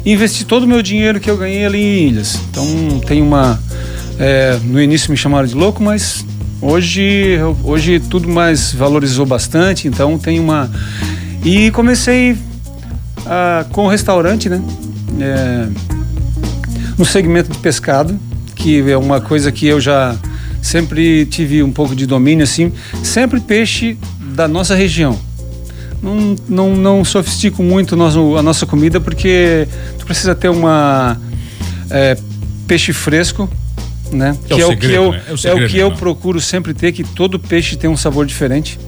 investi 0.06 0.46
todo 0.46 0.64
o 0.64 0.68
meu 0.68 0.82
dinheiro 0.82 1.20
que 1.20 1.30
eu 1.30 1.38
ganhei 1.38 1.66
ali 1.66 1.80
em 1.80 2.08
Ilhas. 2.10 2.40
Então 2.50 2.66
tem 3.06 3.22
uma. 3.22 3.60
É, 4.20 4.58
no 4.64 4.82
início 4.82 5.12
me 5.12 5.18
chamaram 5.18 5.48
de 5.48 5.54
louco, 5.54 5.84
mas 5.84 6.26
hoje, 6.62 7.38
hoje 7.64 8.00
tudo 8.00 8.28
mais 8.28 8.74
valorizou 8.74 9.26
bastante, 9.26 9.88
então 9.88 10.18
tem 10.18 10.40
uma. 10.40 10.70
E 11.44 11.72
comecei 11.72 12.38
a, 13.26 13.66
com 13.72 13.86
o 13.86 13.88
restaurante, 13.88 14.50
né? 14.50 14.62
É, 15.20 15.68
no 16.98 17.06
segmento 17.06 17.52
de 17.52 17.58
pescado, 17.60 18.18
que 18.56 18.90
é 18.90 18.98
uma 18.98 19.22
coisa 19.22 19.52
que 19.52 19.68
eu 19.68 19.80
já 19.80 20.16
sempre 20.62 21.26
tive 21.26 21.62
um 21.64 21.72
pouco 21.72 21.96
de 21.96 22.06
domínio, 22.06 22.44
assim, 22.44 22.72
sempre 23.04 23.40
peixe 23.40 23.98
da 24.36 24.48
nossa 24.48 24.76
região 24.76 25.18
não, 26.02 26.36
não, 26.48 26.76
não 26.76 27.06
sofistico 27.06 27.64
muito 27.64 27.96
a 27.96 28.42
nossa 28.42 28.66
comida 28.66 29.00
porque 29.00 29.68
tu 29.98 30.06
precisa 30.06 30.36
ter 30.36 30.50
uma 30.50 31.20
é, 31.90 32.18
peixe 32.68 32.94
fresco, 32.94 33.50
né? 34.12 34.38
É 34.50 34.56
que, 34.56 34.62
é, 34.62 34.66
o, 34.66 34.70
segredo, 34.70 34.80
que 34.80 34.98
eu, 34.98 35.12
né? 35.12 35.22
é, 35.28 35.34
o 35.34 35.38
segredo, 35.38 35.62
é 35.62 35.66
o 35.66 35.70
que 35.70 35.78
eu 35.78 35.92
procuro 35.92 36.40
sempre 36.42 36.74
ter, 36.74 36.92
que 36.92 37.04
todo 37.04 37.40
peixe 37.40 37.76
tem 37.76 37.90
um 37.90 37.98
sabor 37.98 38.26
diferente. 38.26 38.80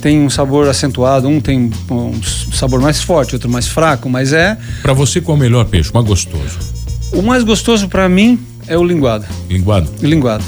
Tem 0.00 0.20
um 0.20 0.28
sabor 0.28 0.68
acentuado, 0.68 1.28
um 1.28 1.40
tem 1.40 1.70
um 1.88 2.22
sabor 2.52 2.80
mais 2.80 3.00
forte, 3.00 3.36
outro 3.36 3.48
mais 3.48 3.68
fraco, 3.68 4.08
mas 4.10 4.32
é. 4.32 4.58
Para 4.82 4.92
você, 4.92 5.20
qual 5.20 5.36
é 5.36 5.38
o 5.38 5.42
melhor 5.42 5.64
peixe? 5.66 5.90
O 5.90 5.94
mais 5.94 6.06
gostoso? 6.06 6.58
O 7.12 7.22
mais 7.22 7.44
gostoso 7.44 7.88
para 7.88 8.08
mim 8.08 8.40
é 8.66 8.76
o 8.76 8.82
linguado. 8.82 9.24
Linguado? 9.48 9.88
Linguado. 10.00 10.44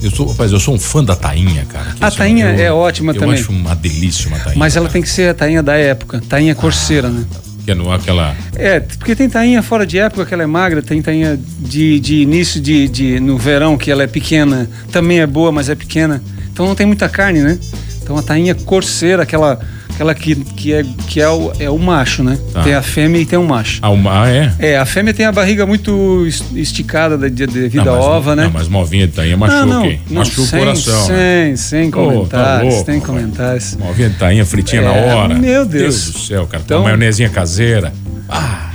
Eu 0.00 0.10
sou, 0.10 0.28
rapaz, 0.28 0.52
eu 0.52 0.60
sou 0.60 0.74
um 0.74 0.78
fã 0.78 1.02
da 1.02 1.16
tainha, 1.16 1.64
cara. 1.64 1.94
A 2.00 2.10
tainha 2.10 2.50
eu, 2.50 2.64
é 2.66 2.70
ótima 2.70 3.12
eu 3.12 3.18
também. 3.18 3.36
Eu 3.36 3.40
acho 3.40 3.50
uma 3.50 3.74
delícia 3.74 4.28
uma 4.28 4.38
tainha. 4.38 4.58
Mas 4.58 4.76
ela 4.76 4.84
cara. 4.84 4.92
tem 4.92 5.02
que 5.02 5.08
ser 5.08 5.30
a 5.30 5.34
tainha 5.34 5.62
da 5.62 5.74
época, 5.74 6.22
tainha 6.28 6.54
corceira, 6.54 7.08
ah, 7.08 7.10
né? 7.10 7.24
Que 7.64 7.70
é 7.70 7.74
no, 7.74 7.90
aquela. 7.90 8.36
É, 8.56 8.80
porque 8.80 9.16
tem 9.16 9.28
tainha 9.28 9.62
fora 9.62 9.86
de 9.86 9.98
época 9.98 10.26
que 10.26 10.34
ela 10.34 10.42
é 10.42 10.46
magra, 10.46 10.82
tem 10.82 11.00
tainha 11.00 11.38
de, 11.58 11.98
de 11.98 12.16
início 12.16 12.60
de, 12.60 12.88
de. 12.88 13.20
no 13.20 13.38
verão 13.38 13.78
que 13.78 13.90
ela 13.90 14.02
é 14.02 14.06
pequena, 14.06 14.68
também 14.92 15.20
é 15.20 15.26
boa, 15.26 15.50
mas 15.50 15.68
é 15.68 15.74
pequena. 15.74 16.22
Então 16.52 16.66
não 16.66 16.74
tem 16.74 16.86
muita 16.86 17.08
carne, 17.08 17.40
né? 17.40 17.58
Então 18.04 18.16
a 18.16 18.22
tainha 18.22 18.54
corceira, 18.54 19.22
aquela 19.22 19.58
Aquela 19.94 20.12
que, 20.12 20.34
que, 20.34 20.72
é, 20.72 20.84
que 21.06 21.20
é, 21.20 21.28
o, 21.28 21.52
é 21.60 21.70
o 21.70 21.78
macho, 21.78 22.24
né? 22.24 22.36
Tá. 22.52 22.64
Tem 22.64 22.74
a 22.74 22.82
fêmea 22.82 23.20
e 23.20 23.24
tem 23.24 23.38
o 23.38 23.46
macho. 23.46 23.78
Ah, 23.80 23.90
ah, 24.10 24.28
é? 24.28 24.52
É, 24.58 24.76
a 24.76 24.84
fêmea 24.84 25.14
tem 25.14 25.24
a 25.24 25.30
barriga 25.30 25.64
muito 25.64 26.26
esticada 26.56 27.16
devido 27.16 27.88
à 27.88 27.92
ova, 27.92 28.34
né? 28.34 28.44
Não, 28.44 28.50
mas 28.50 28.66
movinha 28.66 29.06
de 29.06 29.12
tainha 29.12 29.36
machuca, 29.36 29.66
não, 29.66 29.86
não, 29.86 29.98
Machuca 30.10 30.48
sem, 30.48 30.58
o 30.58 30.64
coração. 30.64 31.06
Sem, 31.06 31.14
né? 31.14 31.56
sem 31.56 31.90
comentários, 31.92 32.74
oh, 32.74 32.78
tá 32.78 32.92
sem 32.92 33.00
comentários. 33.00 33.76
Movinha 33.76 34.10
de 34.10 34.16
tainha 34.16 34.44
fritinha 34.44 34.82
é, 34.82 34.84
na 34.84 34.90
hora. 34.90 35.34
Meu 35.36 35.64
Deus. 35.64 35.82
Deus 35.82 36.10
do 36.10 36.18
céu, 36.18 36.46
cara. 36.48 36.64
Então, 36.66 36.78
uma 36.78 36.84
maionezinha 36.86 37.28
caseira. 37.28 37.92
Ah. 38.28 38.72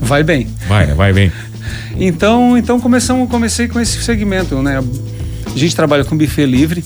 Vai 0.00 0.24
bem. 0.24 0.48
Vai, 0.66 0.86
vai 0.88 1.12
bem. 1.12 1.30
Então, 2.00 2.58
então 2.58 2.80
começamos, 2.80 3.30
comecei 3.30 3.68
com 3.68 3.78
esse 3.78 4.02
segmento, 4.02 4.60
né? 4.60 4.82
A 5.46 5.56
gente 5.56 5.76
trabalha 5.76 6.04
com 6.04 6.18
buffet 6.18 6.46
livre. 6.46 6.82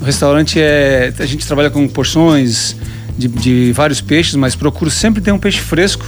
O 0.00 0.04
restaurante 0.04 0.60
é. 0.60 1.12
A 1.18 1.26
gente 1.26 1.46
trabalha 1.46 1.70
com 1.70 1.86
porções 1.88 2.76
de, 3.16 3.28
de 3.28 3.72
vários 3.72 4.00
peixes, 4.00 4.34
mas 4.34 4.54
procuro 4.54 4.90
sempre 4.90 5.20
ter 5.20 5.32
um 5.32 5.38
peixe 5.38 5.60
fresco. 5.60 6.06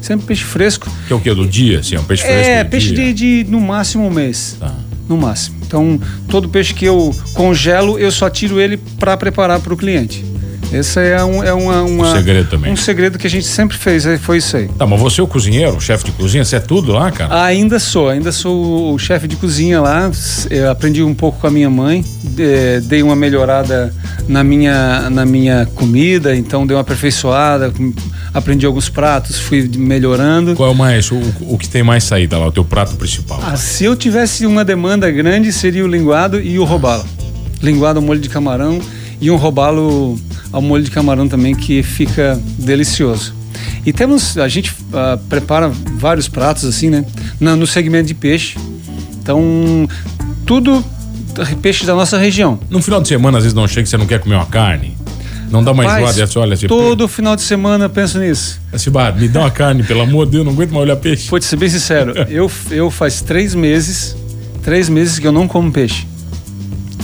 Sempre 0.00 0.26
peixe 0.26 0.44
fresco. 0.44 0.90
Que 1.06 1.12
é 1.12 1.16
o 1.16 1.20
que? 1.20 1.32
Do 1.32 1.46
dia, 1.46 1.78
assim? 1.78 1.94
É 1.94 2.00
um 2.00 2.04
peixe 2.04 2.22
fresco? 2.24 2.50
É, 2.50 2.64
peixe 2.64 2.92
de, 2.92 3.12
de, 3.12 3.46
no 3.48 3.60
máximo 3.60 4.06
um 4.06 4.10
mês. 4.10 4.56
Tá. 4.58 4.74
No 5.08 5.16
máximo. 5.16 5.56
Então, 5.66 6.00
todo 6.28 6.48
peixe 6.48 6.74
que 6.74 6.84
eu 6.84 7.14
congelo, 7.34 7.98
eu 7.98 8.10
só 8.10 8.28
tiro 8.28 8.60
ele 8.60 8.76
para 8.76 9.16
preparar 9.16 9.60
para 9.60 9.72
o 9.72 9.76
cliente. 9.76 10.24
Esse 10.72 10.98
é, 11.00 11.22
um, 11.22 11.44
é 11.44 11.52
uma, 11.52 11.82
uma, 11.82 12.08
um 12.08 12.16
segredo 12.16 12.48
também. 12.48 12.72
Um 12.72 12.76
segredo 12.76 13.18
que 13.18 13.26
a 13.26 13.30
gente 13.30 13.46
sempre 13.46 13.76
fez, 13.76 14.06
é, 14.06 14.16
foi 14.16 14.38
isso 14.38 14.56
aí. 14.56 14.68
Tá, 14.68 14.86
mas 14.86 14.98
você 14.98 15.20
é 15.20 15.24
o 15.24 15.26
cozinheiro, 15.26 15.76
o 15.76 15.80
chefe 15.80 16.04
de 16.04 16.12
cozinha, 16.12 16.44
você 16.44 16.56
é 16.56 16.60
tudo 16.60 16.92
lá, 16.92 17.10
cara? 17.10 17.44
Ainda 17.44 17.78
sou, 17.78 18.08
ainda 18.08 18.32
sou 18.32 18.94
o 18.94 18.98
chefe 18.98 19.28
de 19.28 19.36
cozinha 19.36 19.80
lá. 19.80 20.10
Eu 20.48 20.70
aprendi 20.70 21.02
um 21.02 21.14
pouco 21.14 21.40
com 21.40 21.46
a 21.46 21.50
minha 21.50 21.68
mãe, 21.68 22.02
dei 22.84 23.02
uma 23.02 23.14
melhorada 23.14 23.94
na 24.26 24.42
minha, 24.42 25.10
na 25.10 25.26
minha 25.26 25.66
comida, 25.74 26.34
então 26.34 26.66
dei 26.66 26.74
uma 26.74 26.80
aperfeiçoada, 26.80 27.72
aprendi 28.32 28.64
alguns 28.64 28.88
pratos, 28.88 29.38
fui 29.38 29.70
melhorando. 29.76 30.54
Qual 30.54 30.70
é 30.70 30.72
o 30.72 30.74
mais, 30.74 31.10
o, 31.10 31.20
o 31.42 31.58
que 31.58 31.68
tem 31.68 31.82
mais 31.82 32.04
saída 32.04 32.38
lá, 32.38 32.46
o 32.46 32.52
teu 32.52 32.64
prato 32.64 32.96
principal? 32.96 33.40
Ah, 33.42 33.56
se 33.56 33.84
eu 33.84 33.94
tivesse 33.94 34.46
uma 34.46 34.64
demanda 34.64 35.10
grande, 35.10 35.52
seria 35.52 35.84
o 35.84 35.88
linguado 35.88 36.40
e 36.40 36.58
o 36.58 36.64
robalo. 36.64 37.04
Linguado 37.62 38.00
molho 38.00 38.20
de 38.20 38.28
camarão 38.28 38.80
e 39.20 39.30
um 39.30 39.36
robalo 39.36 40.18
ao 40.52 40.60
molho 40.60 40.84
de 40.84 40.90
camarão 40.90 41.26
também 41.26 41.54
que 41.54 41.82
fica 41.82 42.40
delicioso. 42.58 43.34
E 43.84 43.92
temos, 43.92 44.38
a 44.38 44.46
gente 44.48 44.70
uh, 44.70 45.18
prepara 45.28 45.68
vários 45.68 46.28
pratos 46.28 46.64
assim, 46.64 46.90
né? 46.90 47.04
No, 47.40 47.56
no 47.56 47.66
segmento 47.66 48.06
de 48.08 48.14
peixe. 48.14 48.56
Então, 49.20 49.88
tudo 50.46 50.84
peixe 51.60 51.84
da 51.86 51.94
nossa 51.94 52.18
região. 52.18 52.58
No 52.68 52.82
final 52.82 53.00
de 53.00 53.08
semana, 53.08 53.38
às 53.38 53.44
vezes 53.44 53.54
não 53.54 53.66
chega 53.66 53.86
você 53.86 53.96
não 53.96 54.06
quer 54.06 54.20
comer 54.20 54.34
uma 54.34 54.46
carne. 54.46 54.96
Não 55.50 55.62
dá 55.62 55.74
mais 55.74 55.90
Rapaz, 55.90 56.16
enjoada, 56.16 56.40
olha 56.40 56.54
assim. 56.54 56.66
Todo 56.66 57.06
final 57.06 57.36
de 57.36 57.42
semana 57.42 57.84
eu 57.84 57.90
penso 57.90 58.18
nisso. 58.18 58.58
Bah, 58.90 59.12
me 59.12 59.28
dá 59.28 59.40
uma 59.40 59.50
carne, 59.50 59.82
pelo 59.82 60.00
amor 60.00 60.24
de 60.24 60.32
Deus, 60.32 60.46
não 60.46 60.52
aguento 60.52 60.70
mais 60.70 60.84
olhar 60.84 60.96
peixe. 60.96 61.28
Vou 61.28 61.38
te 61.38 61.44
ser 61.44 61.56
bem 61.56 61.68
sincero, 61.68 62.14
eu, 62.30 62.50
eu 62.70 62.90
faz 62.90 63.20
três 63.20 63.54
meses, 63.54 64.16
três 64.62 64.88
meses 64.88 65.18
que 65.18 65.26
eu 65.26 65.32
não 65.32 65.46
como 65.46 65.70
peixe. 65.70 66.06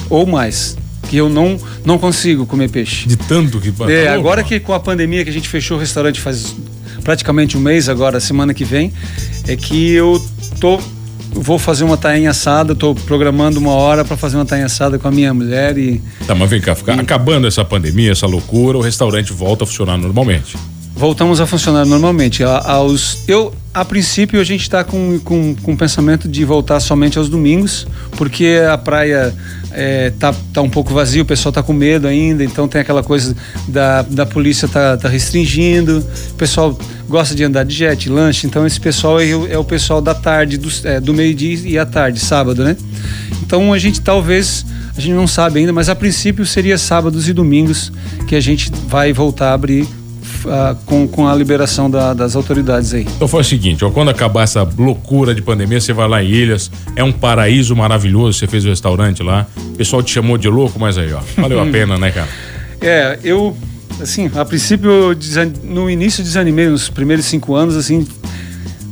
Ou 0.08 0.26
mais. 0.26 0.78
Que 1.08 1.16
eu 1.16 1.28
não, 1.28 1.58
não 1.84 1.98
consigo 1.98 2.44
comer 2.46 2.70
peixe. 2.70 3.08
De 3.08 3.16
tanto 3.16 3.60
que 3.60 3.72
É, 3.90 4.08
agora 4.08 4.42
que 4.42 4.60
com 4.60 4.72
a 4.72 4.80
pandemia 4.80 5.24
que 5.24 5.30
a 5.30 5.32
gente 5.32 5.48
fechou 5.48 5.76
o 5.76 5.80
restaurante 5.80 6.20
faz 6.20 6.54
praticamente 7.02 7.56
um 7.56 7.60
mês 7.60 7.88
agora, 7.88 8.20
semana 8.20 8.52
que 8.52 8.64
vem, 8.64 8.92
é 9.46 9.56
que 9.56 9.92
eu 9.92 10.22
tô 10.60 10.78
vou 11.32 11.58
fazer 11.58 11.84
uma 11.84 11.96
tainha 11.96 12.30
assada, 12.30 12.72
estou 12.72 12.94
programando 12.94 13.58
uma 13.58 13.72
hora 13.72 14.04
para 14.04 14.16
fazer 14.16 14.36
uma 14.36 14.46
tainha 14.46 14.66
assada 14.66 14.98
com 14.98 15.08
a 15.08 15.10
minha 15.10 15.32
mulher 15.32 15.76
e. 15.78 16.02
Tá, 16.26 16.34
mas 16.34 16.50
vem 16.50 16.60
cá, 16.60 16.74
fica, 16.74 16.94
e... 16.94 17.00
acabando 17.00 17.46
essa 17.46 17.64
pandemia, 17.64 18.12
essa 18.12 18.26
loucura, 18.26 18.78
o 18.78 18.80
restaurante 18.80 19.32
volta 19.32 19.64
a 19.64 19.66
funcionar 19.66 19.96
normalmente. 19.96 20.56
Voltamos 20.94 21.40
a 21.40 21.46
funcionar 21.46 21.84
normalmente. 21.84 22.42
A, 22.42 22.58
aos, 22.72 23.18
eu, 23.28 23.54
a 23.72 23.84
princípio, 23.84 24.40
a 24.40 24.44
gente 24.44 24.62
está 24.62 24.82
com, 24.82 25.20
com, 25.20 25.54
com 25.54 25.72
o 25.72 25.76
pensamento 25.76 26.28
de 26.28 26.44
voltar 26.44 26.80
somente 26.80 27.18
aos 27.18 27.28
domingos, 27.28 27.86
porque 28.16 28.60
a 28.68 28.76
praia 28.76 29.32
é, 29.70 30.10
tá, 30.18 30.34
tá 30.52 30.62
um 30.62 30.70
pouco 30.70 30.92
vazio, 30.92 31.22
o 31.22 31.26
pessoal 31.26 31.52
tá 31.52 31.62
com 31.62 31.72
medo 31.72 32.06
ainda, 32.06 32.44
então 32.44 32.66
tem 32.66 32.80
aquela 32.80 33.02
coisa 33.02 33.36
da, 33.66 34.02
da 34.02 34.24
polícia 34.26 34.66
tá, 34.68 34.96
tá 34.96 35.08
restringindo, 35.08 36.04
o 36.30 36.34
pessoal 36.34 36.78
gosta 37.08 37.34
de 37.34 37.44
andar 37.44 37.64
de 37.64 37.74
jet, 37.74 38.08
lanche, 38.08 38.46
então 38.46 38.66
esse 38.66 38.80
pessoal 38.80 39.20
é, 39.20 39.30
é 39.30 39.58
o 39.58 39.64
pessoal 39.64 40.00
da 40.00 40.14
tarde, 40.14 40.56
do, 40.56 40.70
é, 40.84 41.00
do 41.00 41.12
meio-dia 41.12 41.58
e 41.64 41.78
à 41.78 41.86
tarde, 41.86 42.20
sábado, 42.20 42.64
né? 42.64 42.76
Então 43.42 43.72
a 43.72 43.78
gente 43.78 44.00
talvez, 44.00 44.64
a 44.96 45.00
gente 45.00 45.14
não 45.14 45.26
sabe 45.26 45.60
ainda, 45.60 45.72
mas 45.72 45.88
a 45.88 45.94
princípio 45.94 46.44
seria 46.44 46.76
sábados 46.76 47.28
e 47.28 47.32
domingos 47.32 47.92
que 48.26 48.34
a 48.34 48.40
gente 48.40 48.70
vai 48.86 49.12
voltar 49.12 49.50
a 49.50 49.54
abrir 49.54 49.86
uh, 50.44 50.76
com, 50.86 51.06
com 51.08 51.26
a 51.28 51.34
liberação 51.34 51.90
da, 51.90 52.14
das 52.14 52.36
autoridades 52.36 52.94
aí. 52.94 53.06
Então 53.16 53.28
foi 53.28 53.40
o 53.40 53.44
seguinte, 53.44 53.84
ó, 53.84 53.90
quando 53.90 54.10
acabar 54.10 54.42
essa 54.42 54.68
loucura 54.76 55.34
de 55.34 55.42
pandemia, 55.42 55.80
você 55.80 55.92
vai 55.92 56.08
lá 56.08 56.22
em 56.22 56.28
Ilhas, 56.28 56.70
é 56.96 57.02
um 57.04 57.12
paraíso 57.12 57.74
maravilhoso, 57.74 58.38
você 58.38 58.46
fez 58.46 58.64
o 58.64 58.68
restaurante 58.68 59.22
lá, 59.22 59.46
o 59.56 59.76
pessoal 59.76 60.02
te 60.02 60.12
chamou 60.12 60.38
de 60.38 60.48
louco, 60.48 60.78
mas 60.78 60.98
aí, 60.98 61.12
ó, 61.12 61.20
valeu 61.36 61.60
a 61.60 61.66
pena, 61.70 61.98
né, 61.98 62.10
cara? 62.10 62.28
É, 62.80 63.18
eu, 63.24 63.56
assim, 64.00 64.30
a 64.34 64.44
princípio, 64.44 65.16
no 65.64 65.90
início 65.90 66.22
desanimei, 66.22 66.68
nos 66.68 66.88
primeiros 66.88 67.26
cinco 67.26 67.54
anos, 67.54 67.76
assim, 67.76 68.06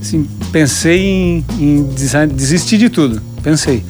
assim 0.01 0.29
pensei 0.51 1.01
em, 1.01 1.45
em 1.59 1.83
desistir 2.35 2.79
de 2.79 2.89
tudo, 2.89 3.23
pensei. 3.43 3.85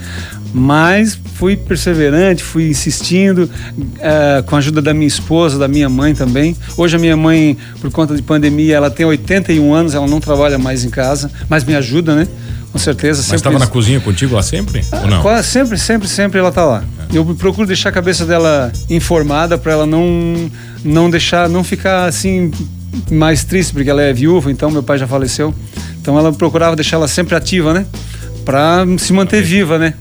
Mas 0.52 1.18
fui 1.34 1.56
perseverante, 1.56 2.42
fui 2.42 2.70
insistindo, 2.70 3.50
uh, 3.76 4.42
com 4.44 4.54
a 4.54 4.58
ajuda 4.58 4.80
da 4.80 4.94
minha 4.94 5.06
esposa, 5.06 5.58
da 5.58 5.68
minha 5.68 5.88
mãe 5.88 6.14
também. 6.14 6.56
Hoje 6.76 6.96
a 6.96 6.98
minha 6.98 7.16
mãe, 7.16 7.56
por 7.80 7.90
conta 7.90 8.14
de 8.14 8.22
pandemia, 8.22 8.76
ela 8.76 8.90
tem 8.90 9.04
81 9.04 9.74
anos, 9.74 9.94
ela 9.94 10.06
não 10.06 10.20
trabalha 10.20 10.58
mais 10.58 10.84
em 10.84 10.90
casa, 10.90 11.30
mas 11.48 11.64
me 11.64 11.74
ajuda, 11.74 12.14
né? 12.14 12.26
Com 12.72 12.78
certeza. 12.78 13.22
Mas 13.28 13.40
estava 13.40 13.58
na 13.58 13.66
cozinha 13.66 14.00
contigo 14.00 14.34
lá 14.34 14.42
sempre? 14.42 14.84
Ah, 14.92 15.00
ou 15.02 15.08
não? 15.08 15.22
Quase, 15.22 15.48
sempre, 15.48 15.78
sempre, 15.78 16.08
sempre 16.08 16.38
ela 16.38 16.50
está 16.50 16.64
lá. 16.64 16.84
É. 17.10 17.16
Eu 17.16 17.24
procuro 17.34 17.66
deixar 17.66 17.88
a 17.88 17.92
cabeça 17.92 18.26
dela 18.26 18.70
informada 18.90 19.56
para 19.56 19.72
ela 19.72 19.86
não, 19.86 20.50
não 20.84 21.08
deixar, 21.08 21.48
não 21.48 21.64
ficar 21.64 22.04
assim 22.06 22.50
mais 23.10 23.44
triste, 23.44 23.72
porque 23.72 23.88
ela 23.88 24.02
é 24.02 24.12
viúva, 24.12 24.50
então 24.50 24.70
meu 24.70 24.82
pai 24.82 24.98
já 24.98 25.06
faleceu. 25.06 25.54
Então 26.00 26.18
ela 26.18 26.32
procurava 26.32 26.76
deixar 26.76 26.96
ela 26.96 27.08
sempre 27.08 27.34
ativa, 27.34 27.72
né? 27.72 27.86
Para 28.44 28.84
se 28.98 29.12
manter 29.12 29.42
viva, 29.42 29.78
né? 29.78 29.94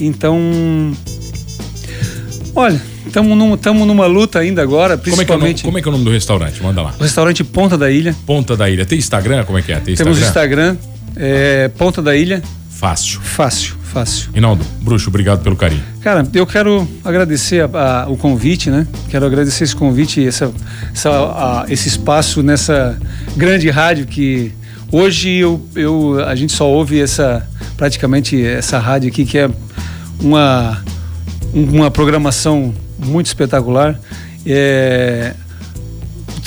Então, 0.00 0.38
olha, 2.54 2.80
estamos 3.06 3.36
num, 3.36 3.86
numa 3.86 4.06
luta 4.06 4.38
ainda 4.38 4.62
agora, 4.62 4.96
principalmente. 4.96 5.64
Como 5.64 5.78
é, 5.78 5.82
que 5.82 5.88
é, 5.88 5.90
o 5.90 5.92
nome 5.92 6.04
do 6.04 6.10
restaurante? 6.10 6.62
Manda 6.62 6.82
lá. 6.82 6.94
O 6.98 7.02
restaurante 7.02 7.42
Ponta 7.42 7.76
da 7.76 7.90
Ilha. 7.90 8.14
Ponta 8.24 8.56
da 8.56 8.70
Ilha. 8.70 8.86
Tem 8.86 8.98
Instagram? 8.98 9.44
Como 9.44 9.58
é 9.58 9.62
que 9.62 9.72
é? 9.72 9.80
Tem 9.80 9.96
Temos 9.96 10.20
Instagram, 10.20 10.76
é, 11.16 11.68
Ponta 11.76 12.00
da 12.00 12.14
Ilha. 12.14 12.42
Fácil. 12.70 13.20
Fácil, 13.20 13.74
fácil. 13.82 14.30
Rinaldo, 14.32 14.64
bruxo, 14.80 15.08
obrigado 15.08 15.42
pelo 15.42 15.56
carinho. 15.56 15.82
Cara, 16.00 16.24
eu 16.32 16.46
quero 16.46 16.86
agradecer 17.04 17.60
a, 17.60 18.04
a, 18.04 18.08
o 18.08 18.16
convite, 18.16 18.70
né? 18.70 18.86
Quero 19.08 19.26
agradecer 19.26 19.64
esse 19.64 19.74
convite, 19.74 20.24
essa, 20.24 20.52
essa 20.94 21.10
a, 21.10 21.66
esse 21.68 21.88
espaço 21.88 22.40
nessa 22.40 22.96
grande 23.36 23.68
rádio 23.68 24.06
que 24.06 24.52
hoje 24.92 25.28
eu, 25.28 25.60
eu, 25.74 26.24
a 26.24 26.36
gente 26.36 26.52
só 26.52 26.68
ouve 26.68 27.00
essa 27.00 27.44
praticamente 27.76 28.40
essa 28.44 28.78
rádio 28.78 29.08
aqui 29.08 29.24
que 29.24 29.38
é 29.38 29.50
uma, 30.20 30.82
uma 31.52 31.90
programação 31.90 32.74
muito 32.98 33.26
espetacular. 33.26 33.98
É, 34.46 35.34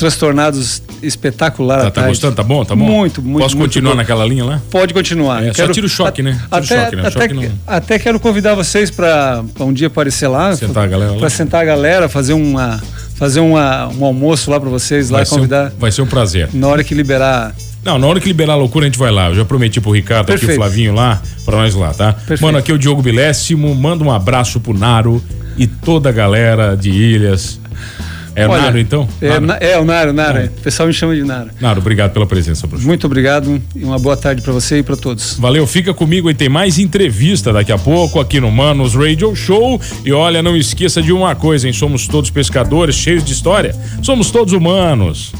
transtornados 0.01 0.81
espetacular. 1.03 1.83
Tá, 1.83 1.91
tá 1.91 2.07
gostando? 2.07 2.35
Tá 2.35 2.43
bom? 2.43 2.65
Tá 2.65 2.75
bom? 2.75 2.85
Muito, 2.85 3.21
muito. 3.21 3.43
Posso 3.43 3.55
muito 3.55 3.69
continuar 3.69 3.91
bom. 3.91 3.97
naquela 3.97 4.25
linha 4.25 4.43
lá? 4.43 4.61
Pode 4.71 4.93
continuar. 4.93 5.43
É, 5.43 5.51
quero, 5.51 5.67
só 5.67 5.73
tira 5.73 5.85
o 5.85 5.89
choque, 5.89 6.23
né? 6.23 6.31
Tira 6.31 6.47
até, 6.49 6.59
o 6.59 6.83
choque, 6.83 6.95
né? 6.95 7.01
Até, 7.01 7.11
choque 7.11 7.33
não... 7.33 7.51
até 7.67 7.99
quero 7.99 8.19
convidar 8.19 8.55
vocês 8.55 8.89
para 8.89 9.43
um 9.59 9.71
dia 9.71 9.87
aparecer 9.87 10.27
lá. 10.27 10.55
Sentar 10.55 10.85
a 10.85 10.87
galera 10.87 11.13
Para 11.13 11.29
sentar 11.29 11.61
a 11.61 11.65
galera, 11.65 12.09
fazer 12.09 12.33
uma 12.33 12.81
fazer 13.15 13.39
uma, 13.39 13.87
um 13.89 14.03
almoço 14.03 14.49
lá 14.49 14.59
para 14.59 14.69
vocês 14.69 15.11
lá 15.11 15.19
vai 15.19 15.27
convidar. 15.27 15.69
Ser 15.69 15.75
um, 15.75 15.79
vai 15.79 15.91
ser 15.91 16.01
um 16.01 16.07
prazer. 16.07 16.49
Na 16.53 16.67
hora 16.67 16.83
que 16.83 16.95
liberar 16.95 17.53
não, 17.83 17.97
na 17.97 18.07
hora 18.07 18.19
que 18.19 18.27
liberar 18.27 18.53
a 18.53 18.55
loucura, 18.55 18.85
a 18.85 18.89
gente 18.89 18.99
vai 18.99 19.11
lá. 19.11 19.29
Eu 19.29 19.35
já 19.35 19.45
prometi 19.45 19.81
pro 19.81 19.91
Ricardo 19.91 20.27
Perfeito. 20.27 20.51
aqui, 20.51 20.59
o 20.59 20.63
Flavinho 20.63 20.93
lá, 20.93 21.21
pra 21.43 21.57
nós 21.57 21.73
lá, 21.73 21.93
tá? 21.93 22.13
Perfeito. 22.13 22.41
Mano, 22.43 22.57
aqui 22.57 22.71
é 22.71 22.75
o 22.75 22.77
Diogo 22.77 23.01
Bilésimo. 23.01 23.73
Manda 23.73 24.03
um 24.03 24.11
abraço 24.11 24.59
pro 24.59 24.73
Naro 24.73 25.21
e 25.57 25.65
toda 25.65 26.09
a 26.09 26.11
galera 26.11 26.75
de 26.75 26.89
Ilhas. 26.89 27.59
É 28.33 28.47
Olha, 28.47 28.59
o 28.59 28.61
Naro, 28.63 28.79
então? 28.79 29.09
É, 29.21 29.39
Naro. 29.39 29.63
é 29.63 29.79
o 29.79 29.83
Naro, 29.83 30.13
Naro. 30.13 30.37
É. 30.37 30.45
O 30.45 30.61
pessoal 30.61 30.87
me 30.87 30.93
chama 30.93 31.15
de 31.15 31.23
Naro. 31.23 31.49
Naro, 31.59 31.79
obrigado 31.79 32.13
pela 32.13 32.25
presença, 32.25 32.65
professor. 32.67 32.87
Muito 32.87 33.05
obrigado 33.05 33.61
e 33.75 33.83
uma 33.83 33.99
boa 33.99 34.15
tarde 34.15 34.41
para 34.41 34.53
você 34.53 34.77
e 34.77 34.83
para 34.83 34.95
todos. 34.95 35.37
Valeu, 35.37 35.67
fica 35.67 35.93
comigo 35.93 36.29
e 36.29 36.33
tem 36.33 36.47
mais 36.47 36.79
entrevista 36.79 37.51
daqui 37.51 37.71
a 37.71 37.77
pouco 37.77 38.19
aqui 38.19 38.39
no 38.39 38.49
Manos 38.49 38.95
Radio 38.95 39.35
Show. 39.35 39.81
E 40.05 40.13
olha, 40.13 40.41
não 40.41 40.55
esqueça 40.55 41.01
de 41.01 41.11
uma 41.11 41.35
coisa, 41.35 41.67
hein? 41.67 41.73
Somos 41.73 42.07
todos 42.07 42.29
pescadores 42.29 42.95
cheios 42.95 43.23
de 43.23 43.33
história. 43.33 43.75
Somos 44.01 44.31
todos 44.31 44.53
humanos. 44.53 45.33